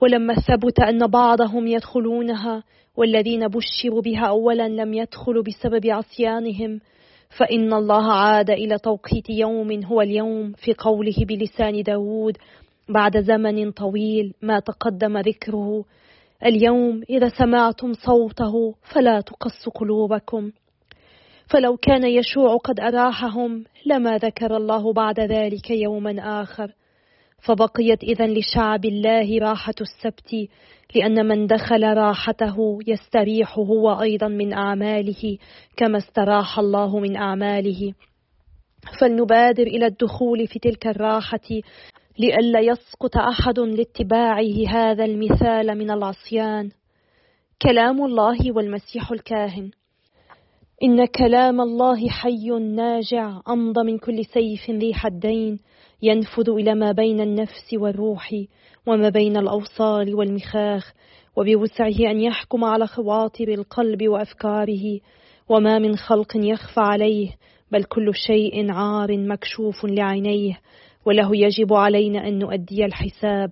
ولما 0.02 0.34
ثبت 0.34 0.80
أن 0.80 1.08
بعضهم 1.08 1.68
يدخلونها 1.68 2.64
والذين 2.98 3.48
بشروا 3.48 4.02
بها 4.02 4.28
أولا 4.28 4.68
لم 4.68 4.94
يدخلوا 4.94 5.44
بسبب 5.44 5.88
عصيانهم 5.88 6.80
فإن 7.38 7.74
الله 7.74 8.12
عاد 8.12 8.50
إلى 8.50 8.78
توقيت 8.78 9.30
يوم 9.30 9.84
هو 9.86 10.02
اليوم 10.02 10.52
في 10.52 10.74
قوله 10.74 11.16
بلسان 11.28 11.84
داود 11.84 12.38
بعد 12.90 13.22
زمن 13.22 13.72
طويل 13.72 14.34
ما 14.42 14.60
تقدم 14.60 15.18
ذكره 15.18 15.86
اليوم 16.46 17.02
إذا 17.10 17.30
سمعتم 17.30 17.94
صوته 17.94 18.76
فلا 18.94 19.22
تقص 19.22 19.70
قلوبكم. 19.76 20.52
فلو 21.50 21.78
كان 21.78 22.04
يشوع 22.04 22.58
قد 22.58 22.80
أراحهم 22.80 23.64
لما 23.86 24.18
ذكر 24.18 24.58
الله 24.58 24.94
بعد 24.94 25.20
ذلك 25.20 25.72
يوما 25.72 26.42
آخر. 26.42 26.72
فبقيت 27.40 28.04
إذا 28.04 28.28
لشعب 28.28 28.86
الله 28.86 29.40
راحة 29.40 29.74
السبت 29.82 30.50
لأن 30.96 31.26
من 31.28 31.48
دخل 31.48 31.84
راحته 31.84 32.80
يستريح 32.88 33.58
هو 33.58 34.02
أيضا 34.02 34.28
من 34.28 34.54
أعماله 34.54 35.38
كما 35.78 35.98
استراح 35.98 36.60
الله 36.60 37.00
من 37.00 37.16
أعماله. 37.18 37.94
فلنبادر 39.00 39.64
إلى 39.64 39.86
الدخول 39.86 40.48
في 40.48 40.60
تلك 40.60 40.88
الراحة 40.88 41.50
لئلا 42.20 42.60
يسقط 42.60 43.18
أحد 43.18 43.60
لاتباعه 43.60 44.68
هذا 44.68 45.06
المثال 45.06 45.78
من 45.78 45.92
العصيان. 45.92 46.72
كلام 47.62 48.06
الله 48.06 48.52
والمسيح 48.52 49.12
الكاهن. 49.12 49.72
إن 50.84 51.06
كلام 51.06 51.62
الله 51.62 52.10
حي 52.10 52.50
ناجع 52.50 53.40
أمضى 53.50 53.84
من 53.84 53.98
كل 53.98 54.26
سيف 54.26 54.72
ذي 54.72 54.94
حدين 54.94 55.60
ينفذ 56.02 56.50
إلى 56.50 56.76
ما 56.76 56.92
بين 56.92 57.22
النفس 57.22 57.74
والروح 57.74 58.36
وما 58.88 59.10
بين 59.10 59.38
الأوصال 59.38 60.16
والمخاخ 60.16 60.94
وبوسعه 61.38 62.12
أن 62.12 62.20
يحكم 62.20 62.64
على 62.64 62.88
خواطر 62.88 63.48
القلب 63.48 64.08
وأفكاره 64.08 65.00
وما 65.50 65.80
من 65.80 65.96
خلق 65.96 66.32
يخفى 66.36 66.80
عليه 66.80 67.30
بل 67.72 67.84
كل 67.84 68.16
شيء 68.16 68.72
عار 68.72 69.18
مكشوف 69.18 69.86
لعينيه 69.86 70.60
وله 71.06 71.36
يجب 71.36 71.74
علينا 71.74 72.28
أن 72.28 72.40
نؤدي 72.40 72.86
الحساب. 72.86 73.52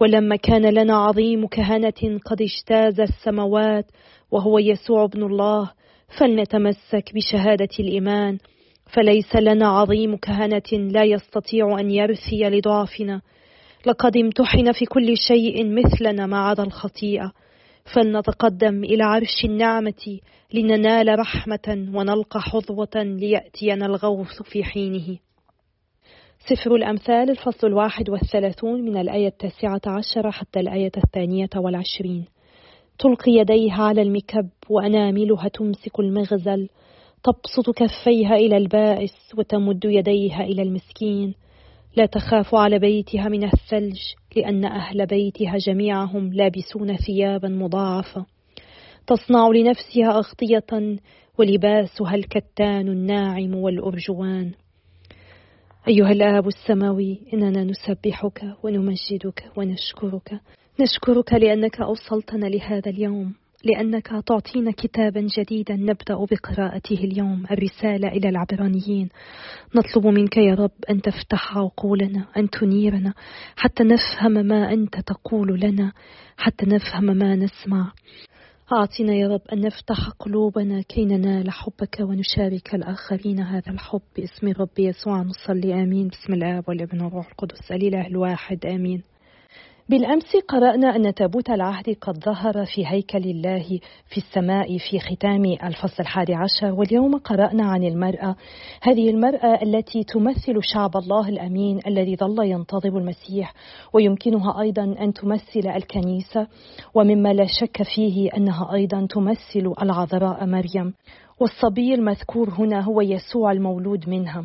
ولما 0.00 0.36
كان 0.36 0.74
لنا 0.74 0.96
عظيم 0.96 1.46
كهنة 1.46 2.18
قد 2.26 2.42
اجتاز 2.42 3.00
السماوات 3.00 3.86
وهو 4.30 4.58
يسوع 4.58 5.04
ابن 5.04 5.22
الله 5.22 5.70
فلنتمسك 6.08 7.14
بشهادة 7.14 7.68
الإيمان 7.80 8.38
فليس 8.86 9.36
لنا 9.36 9.68
عظيم 9.68 10.16
كهنة 10.16 10.72
لا 10.72 11.04
يستطيع 11.04 11.80
أن 11.80 11.90
يرثي 11.90 12.42
لضعفنا. 12.42 13.20
لقد 13.86 14.16
امتحن 14.16 14.72
في 14.72 14.84
كل 14.84 15.16
شيء 15.16 15.66
مثلنا 15.66 16.26
ما 16.26 16.38
عدا 16.38 16.62
الخطيئة. 16.62 17.32
فلنتقدم 17.94 18.84
إلى 18.84 19.04
عرش 19.04 19.44
النعمة 19.44 20.18
لننال 20.54 21.18
رحمة 21.18 21.88
ونلقى 21.94 22.40
حظوة 22.40 22.94
ليأتينا 22.94 23.86
الغوث 23.86 24.42
في 24.42 24.64
حينه. 24.64 25.18
سفر 26.48 26.74
الأمثال 26.74 27.30
الفصل 27.30 27.66
الواحد 27.66 28.10
والثلاثون 28.10 28.82
من 28.82 28.96
الآية 28.96 29.28
التاسعة 29.28 29.80
عشرة 29.86 30.30
حتى 30.30 30.60
الآية 30.60 30.92
الثانية 31.04 31.50
والعشرين. 31.56 32.24
تلقي 32.98 33.32
يديها 33.32 33.82
على 33.82 34.02
المكب 34.02 34.48
وأناملها 34.70 35.48
تمسك 35.48 36.00
المغزل 36.00 36.68
تبسط 37.24 37.70
كفيها 37.70 38.36
إلى 38.36 38.56
البائس 38.56 39.32
وتمد 39.38 39.84
يديها 39.84 40.44
إلى 40.44 40.62
المسكين. 40.62 41.34
لا 41.96 42.06
تخاف 42.06 42.54
على 42.54 42.78
بيتها 42.78 43.28
من 43.28 43.44
الثلج 43.44 44.00
لأن 44.36 44.64
أهل 44.64 45.06
بيتها 45.06 45.56
جميعهم 45.56 46.32
لابسون 46.32 46.96
ثيابا 46.96 47.48
مضاعفة. 47.48 48.26
تصنع 49.06 49.48
لنفسها 49.48 50.10
أغطية 50.10 50.98
ولباسها 51.38 52.14
الكتان 52.14 52.88
الناعم 52.88 53.54
والأرجوان. 53.54 54.52
أيها 55.88 56.12
الآب 56.12 56.48
السماوي 56.48 57.20
إننا 57.34 57.64
نسبحك 57.64 58.44
ونمجدك 58.62 59.52
ونشكرك. 59.56 60.40
نشكرك 60.80 61.32
لأنك 61.32 61.80
أوصلتنا 61.80 62.46
لهذا 62.46 62.90
اليوم 62.90 63.34
لأنك 63.64 64.08
تعطينا 64.26 64.70
كتابا 64.70 65.26
جديدا 65.38 65.74
نبدأ 65.74 66.14
بقراءته 66.14 66.94
اليوم 66.94 67.44
الرسالة 67.50 68.08
إلى 68.08 68.28
العبرانيين. 68.28 69.08
نطلب 69.74 70.06
منك 70.06 70.36
يا 70.36 70.54
رب 70.54 70.70
أن 70.90 71.02
تفتح 71.02 71.58
عقولنا 71.58 72.26
أن 72.36 72.50
تنيرنا 72.50 73.14
حتى 73.56 73.82
نفهم 73.84 74.32
ما 74.32 74.72
أنت 74.72 75.00
تقول 75.00 75.60
لنا 75.60 75.92
حتى 76.36 76.66
نفهم 76.66 77.04
ما 77.04 77.36
نسمع. 77.36 77.92
أعطنا 78.72 79.14
يا 79.14 79.28
رب 79.28 79.42
أن 79.52 79.60
نفتح 79.60 80.08
قلوبنا 80.18 80.82
كي 80.82 81.04
ننال 81.04 81.50
حبك 81.50 82.00
ونشارك 82.00 82.74
الآخرين 82.74 83.40
هذا 83.40 83.72
الحب 83.72 84.02
باسم 84.16 84.48
رب 84.48 84.78
يسوع. 84.78 85.22
نصلي 85.22 85.82
آمين. 85.82 86.08
بسم 86.08 86.32
الآب 86.32 86.68
والابن 86.68 87.02
والروح 87.02 87.28
القدس 87.28 87.72
الإله 87.72 88.06
الواحد 88.06 88.66
آمين. 88.66 89.13
بالأمس 89.88 90.36
قرأنا 90.48 90.96
أن 90.96 91.14
تابوت 91.14 91.50
العهد 91.50 91.96
قد 92.00 92.24
ظهر 92.24 92.64
في 92.64 92.86
هيكل 92.86 93.24
الله 93.24 93.80
في 94.06 94.16
السماء 94.16 94.78
في 94.78 94.98
ختام 94.98 95.44
الفصل 95.44 95.96
الحادي 96.00 96.34
عشر 96.34 96.72
واليوم 96.72 97.18
قرأنا 97.18 97.64
عن 97.64 97.84
المرأة. 97.84 98.36
هذه 98.82 99.10
المرأة 99.10 99.62
التي 99.62 100.04
تمثل 100.04 100.62
شعب 100.62 100.96
الله 100.96 101.28
الأمين 101.28 101.80
الذي 101.86 102.16
ظل 102.16 102.44
ينتظر 102.44 102.98
المسيح 102.98 103.54
ويمكنها 103.92 104.60
أيضا 104.60 104.84
أن 104.84 105.12
تمثل 105.12 105.68
الكنيسة 105.76 106.46
ومما 106.94 107.32
لا 107.32 107.46
شك 107.60 107.82
فيه 107.82 108.30
أنها 108.36 108.74
أيضا 108.74 109.06
تمثل 109.10 109.74
العذراء 109.82 110.46
مريم. 110.46 110.94
والصبي 111.40 111.94
المذكور 111.94 112.50
هنا 112.50 112.80
هو 112.80 113.00
يسوع 113.00 113.52
المولود 113.52 114.08
منها. 114.08 114.44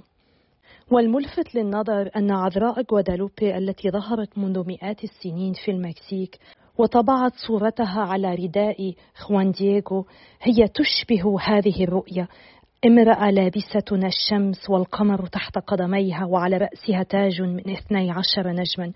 والملفت 0.91 1.56
للنظر 1.56 2.10
أن 2.15 2.32
عذراء 2.32 2.86
غوادالوبي 2.91 3.58
التي 3.58 3.89
ظهرت 3.89 4.38
منذ 4.38 4.67
مئات 4.67 5.04
السنين 5.04 5.54
في 5.65 5.71
المكسيك 5.71 6.39
وطبعت 6.78 7.32
صورتها 7.47 8.02
على 8.02 8.36
رداء 8.36 8.93
خوان 9.15 9.52
دييغو 9.52 10.06
هي 10.41 10.67
تشبه 10.67 11.39
هذه 11.41 11.84
الرؤية 11.84 12.28
امرأة 12.86 13.32
لابسة 13.32 14.08
الشمس 14.08 14.70
والقمر 14.70 15.26
تحت 15.26 15.58
قدميها 15.58 16.26
وعلى 16.26 16.58
رأسها 16.58 17.04
تاج 17.04 17.42
من 17.42 17.70
اثني 17.70 18.12
عشر 18.12 18.48
نجما. 18.48 18.92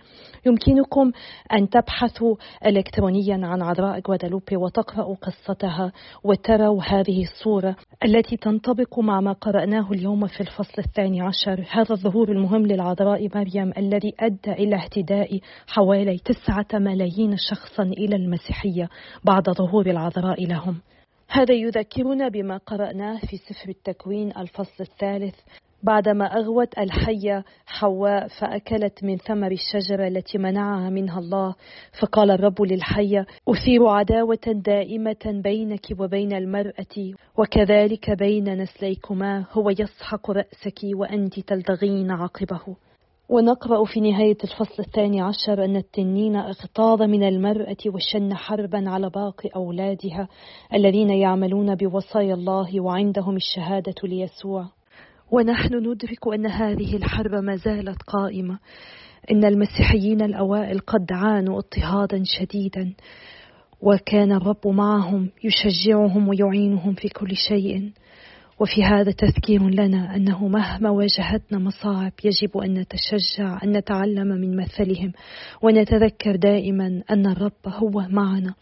يمكنكم 0.46 1.12
أن 1.54 1.70
تبحثوا 1.70 2.36
إلكترونيا 2.66 3.48
عن 3.48 3.62
عذراء 3.62 4.02
غوادالوبي 4.08 4.58
وتقرأوا 4.58 5.16
قصتها 5.16 5.92
وتروا 6.24 6.84
هذه 6.84 7.24
الصورة 7.24 7.76
التي 8.06 8.38
تنطبق 8.38 9.00
مع 9.00 9.22
ما 9.22 9.32
قرأناه 9.32 9.92
اليوم 9.92 10.28
في 10.28 10.42
الفصل 10.42 10.82
الثاني 10.82 11.22
عشر. 11.22 11.66
هذا 11.72 11.92
الظهور 11.92 12.32
المهم 12.32 12.66
للعذراء 12.66 13.28
مريم 13.36 13.74
الذي 13.78 14.14
أدى 14.20 14.52
إلى 14.52 14.76
اهتداء 14.76 15.40
حوالي 15.68 16.18
تسعة 16.18 16.80
ملايين 16.80 17.36
شخصا 17.38 17.84
إلى 17.84 18.16
المسيحية 18.16 18.90
بعد 19.24 19.50
ظهور 19.50 19.86
العذراء 19.86 20.48
لهم. 20.48 20.82
هذا 21.34 21.54
يذكرنا 21.54 22.28
بما 22.28 22.58
قرأناه 22.58 23.20
في 23.20 23.38
سفر 23.38 23.70
التكوين 23.70 24.34
الفصل 24.38 24.84
الثالث. 24.84 25.36
بعدما 25.84 26.26
أغوت 26.26 26.78
الحية 26.78 27.44
حواء 27.66 28.28
فأكلت 28.28 29.04
من 29.04 29.18
ثمر 29.18 29.52
الشجرة 29.52 30.08
التي 30.08 30.38
منعها 30.38 30.90
منها 30.90 31.20
الله 31.20 31.56
فقال 32.02 32.32
الرب 32.32 32.62
للحية 32.62 33.26
أثير 33.50 33.88
عداوة 33.88 34.46
دائمة 34.48 35.42
بينك 35.44 35.86
وبين 36.00 36.34
المرأة 36.34 37.14
وكذلك 37.38 38.12
بين 38.12 38.62
نسليكما 38.62 39.46
هو 39.52 39.70
يسحق 39.70 40.32
رأسك 40.32 40.80
وأنت 40.84 41.40
تلدغين 41.40 42.12
عقبه. 42.12 42.76
ونقرأ 43.30 43.86
في 43.86 44.00
نهاية 44.00 44.38
الفصل 44.44 44.84
الثاني 44.84 45.22
عشر 45.22 45.66
أن 45.66 45.76
التنين 45.76 46.36
اغتاظ 46.36 47.02
من 47.02 47.24
المرأة 47.24 47.78
وشن 47.86 48.34
حربا 48.34 48.90
على 48.90 49.10
باقي 49.10 49.50
أولادها 49.56 50.28
الذين 50.74 51.10
يعملون 51.10 51.76
بوصايا 51.76 52.34
الله 52.34 52.82
وعندهم 52.82 53.36
الشهادة 53.36 53.96
ليسوع. 54.04 54.66
ونحن 55.32 55.76
ندرك 55.76 56.28
أن 56.34 56.46
هذه 56.46 56.96
الحرب 56.96 57.36
ما 57.36 57.56
زالت 57.56 58.02
قائمة. 58.02 58.60
إن 59.32 59.46
المسيحيين 59.46 60.22
الأوائل 60.22 60.80
قد 60.80 61.08
عانوا 61.12 61.58
اضطهادا 61.58 62.24
شديدا 62.26 62.94
وكان 63.82 64.32
الرب 64.32 64.68
معهم 64.68 65.30
يشجعهم 65.44 66.28
ويعينهم 66.28 66.94
في 66.94 67.10
كل 67.10 67.36
شيء. 67.36 67.92
وفي 68.60 68.84
هذا 68.84 69.12
تذكير 69.12 69.70
لنا 69.70 70.16
أنه 70.16 70.48
مهما 70.48 70.90
واجهتنا 70.90 71.60
مصاعب 71.60 72.12
يجب 72.24 72.58
أن 72.58 72.74
نتشجع 72.74 73.64
أن 73.64 73.78
نتعلم 73.78 74.28
من 74.28 74.58
مثلهم 74.58 75.12
ونتذكر 75.62 76.36
دائما 76.36 77.02
أن 77.12 77.26
الرب 77.26 77.68
هو 77.68 78.06
معنا. 78.10 78.54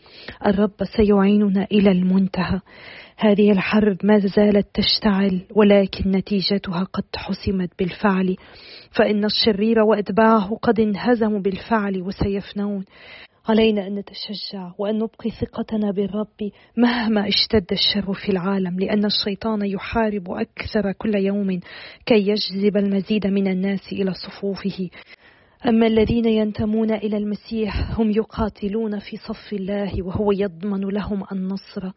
الرب 0.46 0.74
سيعيننا 0.98 1.68
إلى 1.72 1.92
المنتهى. 1.92 2.60
هذه 3.18 3.52
الحرب 3.52 3.98
ما 4.04 4.20
زالت 4.20 4.68
تشتعل 4.74 5.42
ولكن 5.56 6.12
نتيجتها 6.12 6.84
قد 6.84 7.04
حسمت 7.16 7.70
بالفعل. 7.80 8.36
فإن 8.92 9.26
الشرير 9.26 9.80
وأتباعه 9.80 10.56
قد 10.62 10.80
انهزموا 10.80 11.40
بالفعل 11.40 12.02
وسيفنون. 12.02 12.86
علينا 13.48 13.88
أن 13.88 13.96
نتشجع 13.96 14.72
وأن 14.78 14.96
نبقي 14.96 15.30
ثقتنا 15.30 15.92
بالرب 15.92 16.52
مهما 16.78 17.28
اشتد 17.28 17.72
الشر 17.72 18.14
في 18.14 18.30
العالم 18.30 18.80
لأن 18.80 19.06
الشيطان 19.06 19.66
يحارب 19.66 20.32
أكثر 20.32 20.92
كل 20.92 21.16
يوم 21.16 21.60
كي 22.06 22.28
يجذب 22.28 22.78
المزيد 22.78 23.28
من 23.28 23.48
الناس 23.48 23.94
إلى 23.94 24.14
صفوفه. 24.14 24.90
أما 25.68 25.88
الذين 25.88 26.26
ينتمون 26.26 26.92
إلى 26.92 27.18
المسيح 27.18 28.00
هم 28.00 28.12
يقاتلون 28.12 29.00
في 29.00 29.18
صف 29.18 29.54
الله 29.54 30.04
وهو 30.04 30.32
يضمن 30.32 30.90
لهم 30.90 31.24
النصر 31.32 31.92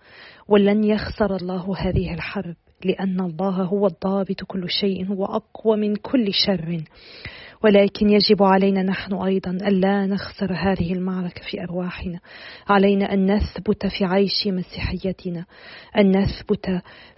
ولن 0.49 0.85
يخسر 0.85 1.37
الله 1.37 1.77
هذه 1.79 2.15
الحرب 2.15 2.55
لأن 2.85 3.21
الله 3.21 3.63
هو 3.63 3.87
الضابط 3.87 4.45
كل 4.47 4.71
شيء 4.71 5.07
هو 5.07 5.25
أقوى 5.25 5.77
من 5.77 5.97
كل 5.97 6.33
شر. 6.33 6.85
ولكن 7.65 8.11
يجب 8.11 8.43
علينا 8.43 8.83
نحن 8.83 9.15
أيضا 9.15 9.51
ألا 9.51 10.07
نخسر 10.07 10.53
هذه 10.53 10.93
المعركة 10.93 11.41
في 11.51 11.63
أرواحنا. 11.63 12.21
علينا 12.69 13.13
أن 13.13 13.35
نثبت 13.35 13.87
في 13.87 14.05
عيش 14.05 14.47
مسيحيتنا 14.47 15.45
أن 15.99 16.19
نثبت 16.19 16.67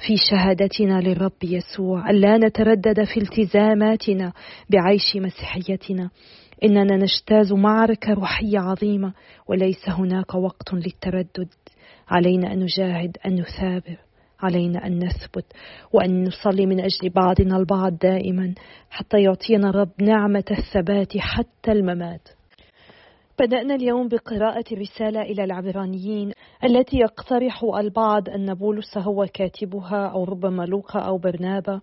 في 0.06 0.16
شهادتنا 0.30 1.00
للرب 1.00 1.44
يسوع 1.44 2.10
ألا 2.10 2.38
نتردد 2.38 3.04
في 3.04 3.20
التزاماتنا 3.20 4.32
بعيش 4.70 5.16
مسيحيتنا. 5.16 6.10
إننا 6.64 6.96
نجتاز 6.96 7.52
معركة 7.52 8.12
روحية 8.12 8.58
عظيمة 8.58 9.12
وليس 9.48 9.88
هناك 9.88 10.34
وقت 10.34 10.74
للتردد. 10.74 11.48
علينا 12.08 12.52
أن 12.52 12.58
نجاهد 12.58 13.16
أن 13.26 13.34
نثابر. 13.40 14.05
علينا 14.40 14.86
أن 14.86 15.04
نثبت 15.04 15.44
وأن 15.92 16.24
نصلي 16.24 16.66
من 16.66 16.80
أجل 16.80 17.10
بعضنا 17.14 17.56
البعض 17.56 17.98
دائما 17.98 18.54
حتى 18.90 19.22
يعطينا 19.22 19.70
الرب 19.70 20.02
نعمة 20.02 20.44
الثبات 20.50 21.18
حتى 21.18 21.72
الممات. 21.72 22.28
بدأنا 23.38 23.74
اليوم 23.74 24.08
بقراءة 24.08 24.64
الرسالة 24.72 25.22
إلى 25.22 25.44
العبرانيين 25.44 26.32
التي 26.64 26.96
يقترح 26.96 27.64
البعض 27.78 28.28
أن 28.28 28.54
بولس 28.54 28.98
هو 28.98 29.26
كاتبها 29.34 30.06
أو 30.06 30.24
ربما 30.24 30.62
لوقا 30.62 31.00
أو 31.00 31.18
برنابا. 31.18 31.80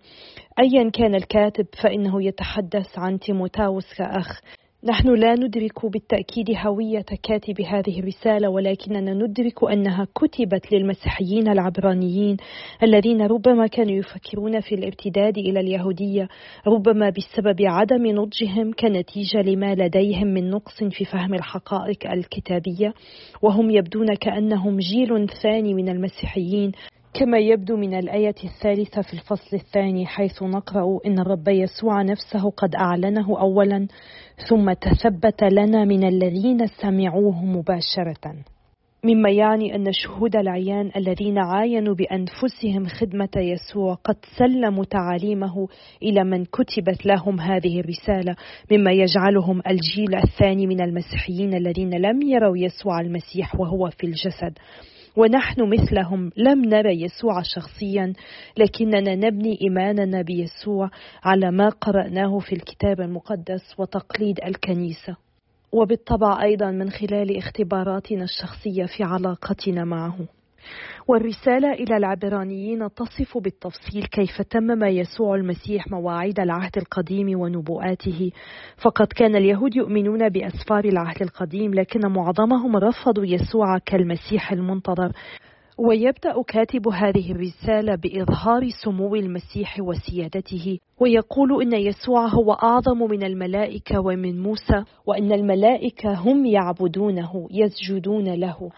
أيا 0.58 0.90
كان 0.90 1.14
الكاتب 1.14 1.66
فإنه 1.82 2.24
يتحدث 2.24 2.98
عن 2.98 3.18
تيموتاوس 3.18 3.94
كأخ. 3.94 4.40
نحن 4.86 5.14
لا 5.14 5.34
ندرك 5.34 5.86
بالتأكيد 5.86 6.46
هوية 6.66 7.04
كاتب 7.22 7.60
هذه 7.60 8.00
الرسالة 8.00 8.48
ولكننا 8.48 9.14
ندرك 9.14 9.64
أنها 9.72 10.06
كتبت 10.14 10.72
للمسيحيين 10.72 11.48
العبرانيين 11.48 12.36
الذين 12.82 13.22
ربما 13.22 13.66
كانوا 13.66 13.92
يفكرون 13.92 14.60
في 14.60 14.74
الارتداد 14.74 15.38
إلى 15.38 15.60
اليهودية 15.60 16.28
ربما 16.66 17.10
بسبب 17.10 17.56
عدم 17.60 18.06
نضجهم 18.06 18.72
كنتيجة 18.72 19.42
لما 19.42 19.74
لديهم 19.74 20.26
من 20.26 20.50
نقص 20.50 20.84
في 20.84 21.04
فهم 21.04 21.34
الحقائق 21.34 22.10
الكتابية 22.10 22.94
وهم 23.42 23.70
يبدون 23.70 24.14
كأنهم 24.14 24.76
جيل 24.78 25.28
ثاني 25.42 25.74
من 25.74 25.88
المسيحيين. 25.88 26.72
كما 27.14 27.38
يبدو 27.38 27.76
من 27.76 27.94
الآية 27.94 28.34
الثالثة 28.44 29.02
في 29.02 29.14
الفصل 29.14 29.56
الثاني 29.56 30.06
حيث 30.06 30.42
نقرأ 30.42 30.98
إن 31.06 31.18
الرب 31.18 31.48
يسوع 31.48 32.02
نفسه 32.02 32.50
قد 32.50 32.74
أعلنه 32.74 33.40
أولا 33.40 33.86
ثم 34.48 34.72
تثبت 34.72 35.42
لنا 35.42 35.84
من 35.84 36.08
الذين 36.08 36.66
سمعوه 36.66 37.44
مباشرة. 37.44 38.34
مما 39.04 39.30
يعني 39.30 39.74
أن 39.74 39.92
شهود 39.92 40.36
العيان 40.36 40.90
الذين 40.96 41.38
عاينوا 41.38 41.94
بأنفسهم 41.94 42.86
خدمة 42.86 43.28
يسوع 43.36 43.94
قد 43.94 44.16
سلموا 44.38 44.84
تعاليمه 44.84 45.68
إلى 46.02 46.24
من 46.24 46.44
كتبت 46.44 47.06
لهم 47.06 47.40
هذه 47.40 47.80
الرسالة 47.80 48.36
مما 48.72 48.92
يجعلهم 48.92 49.62
الجيل 49.66 50.14
الثاني 50.14 50.66
من 50.66 50.80
المسيحيين 50.80 51.54
الذين 51.54 51.90
لم 51.90 52.22
يروا 52.22 52.58
يسوع 52.58 53.00
المسيح 53.00 53.60
وهو 53.60 53.90
في 53.90 54.06
الجسد. 54.06 54.58
ونحن 55.16 55.62
مثلهم. 55.62 56.30
لم 56.36 56.64
نرى 56.64 57.02
يسوع 57.02 57.42
شخصيا 57.42 58.12
لكننا 58.58 59.14
نبني 59.14 59.58
إيماننا 59.62 60.22
بيسوع 60.22 60.90
على 61.24 61.50
ما 61.50 61.68
قرأناه 61.68 62.38
في 62.38 62.52
الكتاب 62.52 63.00
المقدس 63.00 63.74
وتقليد 63.78 64.40
الكنيسة. 64.46 65.16
وبالطبع 65.72 66.42
أيضا 66.42 66.70
من 66.70 66.90
خلال 66.90 67.36
اختباراتنا 67.36 68.24
الشخصية 68.24 68.84
في 68.84 69.02
علاقتنا 69.02 69.84
معه. 69.84 70.18
والرسالة 71.08 71.72
إلى 71.72 71.96
العبرانيين 71.96 72.88
تصف 72.94 73.38
بالتفصيل 73.38 74.04
كيف 74.04 74.42
تمم 74.42 74.84
يسوع 74.84 75.34
المسيح 75.34 75.88
مواعيد 75.88 76.40
العهد 76.40 76.76
القديم 76.76 77.40
ونبوءاته. 77.40 78.30
فقد 78.84 79.06
كان 79.06 79.36
اليهود 79.36 79.76
يؤمنون 79.76 80.28
بأسفار 80.28 80.84
العهد 80.84 81.22
القديم 81.22 81.74
لكن 81.74 82.00
معظمهم 82.06 82.76
رفضوا 82.76 83.24
يسوع 83.24 83.78
كالمسيح 83.78 84.52
المنتظر. 84.52 85.12
ويبدأ 85.78 86.42
كاتب 86.48 86.88
هذه 86.88 87.32
الرسالة 87.32 87.94
بإظهار 87.94 88.68
سمو 88.84 89.14
المسيح 89.14 89.76
وسيادته 89.80 90.78
ويقول 91.00 91.62
إن 91.62 91.72
يسوع 91.72 92.26
هو 92.26 92.52
أعظم 92.52 92.98
من 92.98 93.22
الملائكة 93.22 94.00
ومن 94.00 94.42
موسى 94.42 94.84
وإن 95.06 95.32
الملائكة 95.32 96.14
هم 96.14 96.46
يعبدونه 96.46 97.48
يسجدون 97.50 98.34
له. 98.34 98.70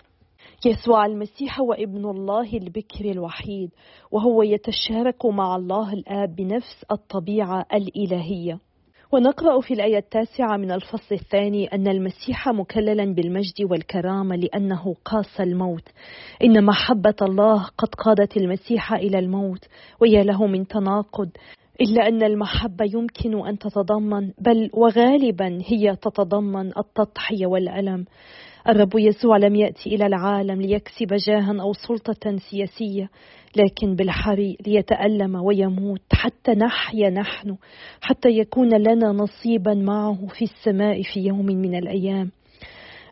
يسوع 0.64 1.06
المسيح 1.06 1.60
هو 1.60 1.72
ابن 1.72 2.04
الله 2.04 2.52
البكر 2.52 3.04
الوحيد 3.04 3.70
وهو 4.10 4.42
يتشارك 4.42 5.26
مع 5.26 5.56
الله 5.56 5.92
الآب 5.92 6.36
بنفس 6.36 6.84
الطبيعة 6.90 7.66
الإلهية. 7.74 8.58
ونقرأ 9.12 9.60
في 9.60 9.74
الآية 9.74 9.98
التاسعة 9.98 10.56
من 10.56 10.70
الفصل 10.70 11.14
الثاني 11.14 11.66
أن 11.66 11.88
المسيح 11.88 12.48
مكللا 12.48 13.14
بالمجد 13.14 13.62
والكرامة 13.70 14.36
لأنه 14.36 14.94
قاس 15.04 15.40
الموت. 15.40 15.88
إن 16.44 16.64
محبة 16.64 17.14
الله 17.22 17.70
قد 17.78 17.94
قادت 17.94 18.36
المسيح 18.36 18.92
إلى 18.92 19.18
الموت 19.18 19.64
ويا 20.00 20.22
له 20.22 20.46
من 20.46 20.66
تناقض. 20.66 21.28
إلا 21.80 22.08
أن 22.08 22.22
المحبة 22.22 22.84
يمكن 22.94 23.46
أن 23.46 23.58
تتضمن 23.58 24.32
بل 24.38 24.70
وغالبا 24.74 25.58
هي 25.66 25.96
تتضمن 25.96 26.72
التضحية 26.78 27.46
والألم. 27.46 28.04
الرب 28.68 28.90
يسوع 28.94 29.36
لم 29.36 29.54
يأتي 29.54 29.94
إلى 29.94 30.06
العالم 30.06 30.62
ليكسب 30.62 31.14
جاها 31.26 31.56
أو 31.60 31.72
سلطة 31.72 32.36
سياسية 32.50 33.10
لكن 33.56 33.96
بالحري 33.96 34.56
ليتألم 34.66 35.36
ويموت 35.44 36.02
حتى 36.12 36.52
نحيا 36.52 37.10
نحن 37.10 37.56
حتى 38.00 38.28
يكون 38.28 38.68
لنا 38.68 39.12
نصيبا 39.12 39.74
معه 39.74 40.26
في 40.26 40.44
السماء 40.44 41.02
في 41.02 41.20
يوم 41.20 41.46
من 41.46 41.74
الأيام. 41.74 42.30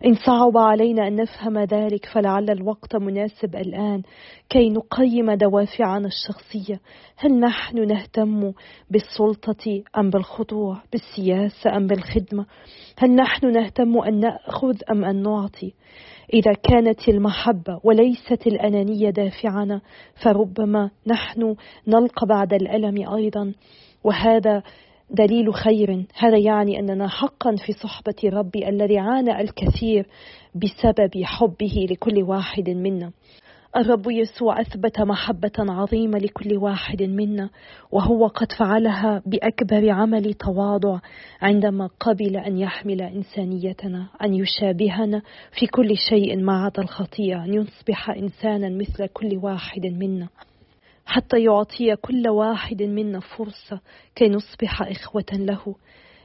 إن 0.07 0.15
صعب 0.15 0.57
علينا 0.57 1.09
أن 1.09 1.17
نفهم 1.17 1.59
ذلك 1.59 2.07
فلعل 2.07 2.51
الوقت 2.51 2.97
مناسب 2.97 3.57
الآن 3.57 4.03
كي 4.49 4.71
نقيم 4.71 5.33
دوافعنا 5.33 6.09
الشخصية. 6.09 6.81
هل 7.17 7.41
نحن 7.41 7.87
نهتم 7.87 8.53
بالسلطة 8.91 9.83
أم 9.99 10.11
بالخضوع 10.11 10.83
بالسياسة 10.93 11.77
أم 11.77 11.87
بالخدمة؟ 11.87 12.47
هل 12.99 13.11
نحن 13.11 13.53
نهتم 13.53 13.99
أن 13.99 14.21
نأخذ 14.21 14.77
أم 14.91 15.05
أن 15.05 15.23
نعطي؟ 15.23 15.75
إذا 16.35 16.53
كانت 16.53 17.09
المحبة 17.09 17.81
وليست 17.85 18.47
الأنانية 18.47 19.11
دافعنا 19.11 19.81
فربما 20.25 20.91
نحن 21.07 21.57
نلقى 21.89 22.27
بعد 22.27 22.53
الألم 22.55 23.15
أيضا. 23.15 23.53
وهذا 24.05 24.63
دليل 25.11 25.55
خير. 25.55 26.05
هذا 26.19 26.39
يعني 26.39 26.79
أننا 26.81 27.09
حقا 27.09 27.57
في 27.67 27.73
صحبة 27.73 28.15
ربي 28.25 28.69
الذي 28.69 28.99
عانى 28.99 29.41
الكثير 29.41 30.07
بسبب 30.55 31.23
حبه 31.25 31.87
لكل 31.91 32.23
واحد 32.23 32.71
منا. 32.71 33.13
الرب 33.77 34.11
يسوع 34.11 34.61
أثبت 34.61 35.01
محبة 35.01 35.53
عظيمة 35.59 36.19
لكل 36.19 36.57
واحد 36.57 37.03
منا 37.03 37.51
وهو 37.93 38.27
قد 38.27 38.53
فعلها 38.53 39.23
بأكبر 39.27 39.91
عمل 39.91 40.35
تواضع 40.35 40.99
عندما 41.43 41.89
قبل 42.01 42.37
أن 42.37 42.59
يحمل 42.59 43.03
إنسانيتنا 43.03 44.07
أن 44.23 44.35
يشابهنا 44.35 45.23
في 45.59 45.67
كل 45.67 45.97
شيء 46.11 46.37
ما 46.37 46.65
عدا 46.65 46.83
الخطيئة 46.83 47.45
أن 47.45 47.55
يصبح 47.55 48.11
انسانا 48.11 48.69
مثل 48.69 49.07
كل 49.07 49.41
واحد 49.43 49.87
منا. 49.87 50.29
حتى 51.15 51.45
يعطي 51.45 51.97
كل 51.97 52.29
واحد 52.29 52.83
منا 52.83 53.21
فرصة 53.21 53.81
كي 54.15 54.29
نصبح 54.29 54.83
إخوة 54.83 55.25
له. 55.33 55.75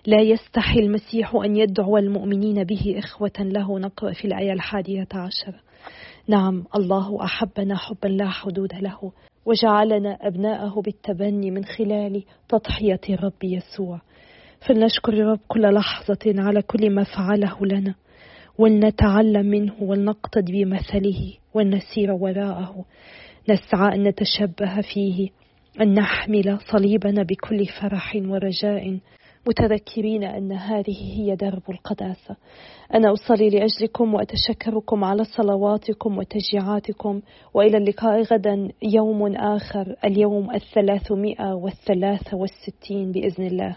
لا 0.05 0.21
يستحي 0.21 0.79
المسيح 0.79 1.35
أن 1.35 1.55
يدعو 1.55 1.97
المؤمنين 1.97 2.63
به 2.63 2.95
إخوة 2.97 3.31
له. 3.39 3.79
نقرأ 3.79 4.13
في 4.13 4.25
الآية 4.25 4.53
الحادية 4.53 5.07
عشر. 5.13 5.61
نعم 6.27 6.63
الله 6.75 7.23
أحبنا 7.23 7.77
حبا 7.77 8.07
لا 8.07 8.29
حدود 8.29 8.73
له 8.75 9.11
وجعلنا 9.45 10.17
أبناءه 10.21 10.81
بالتبني 10.81 11.51
من 11.51 11.65
خلال 11.65 12.23
تضحية 12.49 13.01
الرب 13.09 13.43
يسوع. 13.43 14.01
فلنشكر 14.67 15.13
الرب 15.13 15.39
كل 15.47 15.73
لحظة 15.73 16.19
على 16.25 16.61
كل 16.61 16.89
ما 16.89 17.03
فعله 17.03 17.65
لنا 17.65 17.95
ولنتعلم 18.57 19.45
منه 19.45 19.73
ولنقتد 19.81 20.45
بمثله 20.45 21.33
ولنسير 21.53 22.11
وراءه. 22.11 22.85
نسعى 23.51 23.95
أن 23.95 24.03
نتشبه 24.03 24.81
فيه 24.93 25.29
أن 25.81 25.93
نحمل 25.93 26.59
صليبنا 26.71 27.23
بكل 27.23 27.65
فرح 27.65 28.15
ورجاء 28.15 28.99
متذكرين 29.47 30.23
أن 30.23 30.51
هذه 30.51 31.19
هي 31.19 31.35
درب 31.35 31.61
القداسة 31.69 32.35
أنا 32.93 33.13
أصلي 33.13 33.49
لأجلكم 33.49 34.13
وأتشكركم 34.13 35.03
على 35.03 35.23
صلواتكم 35.23 36.17
وتشجيعاتكم 36.17 37.21
وإلى 37.53 37.77
اللقاء 37.77 38.21
غدا 38.21 38.69
يوم 38.83 39.35
آخر 39.35 39.95
اليوم 40.05 40.55
الثلاثمائة 40.55 41.53
والثلاثة 41.53 42.37
والستين 42.37 43.11
بإذن 43.11 43.45
الله. 43.45 43.75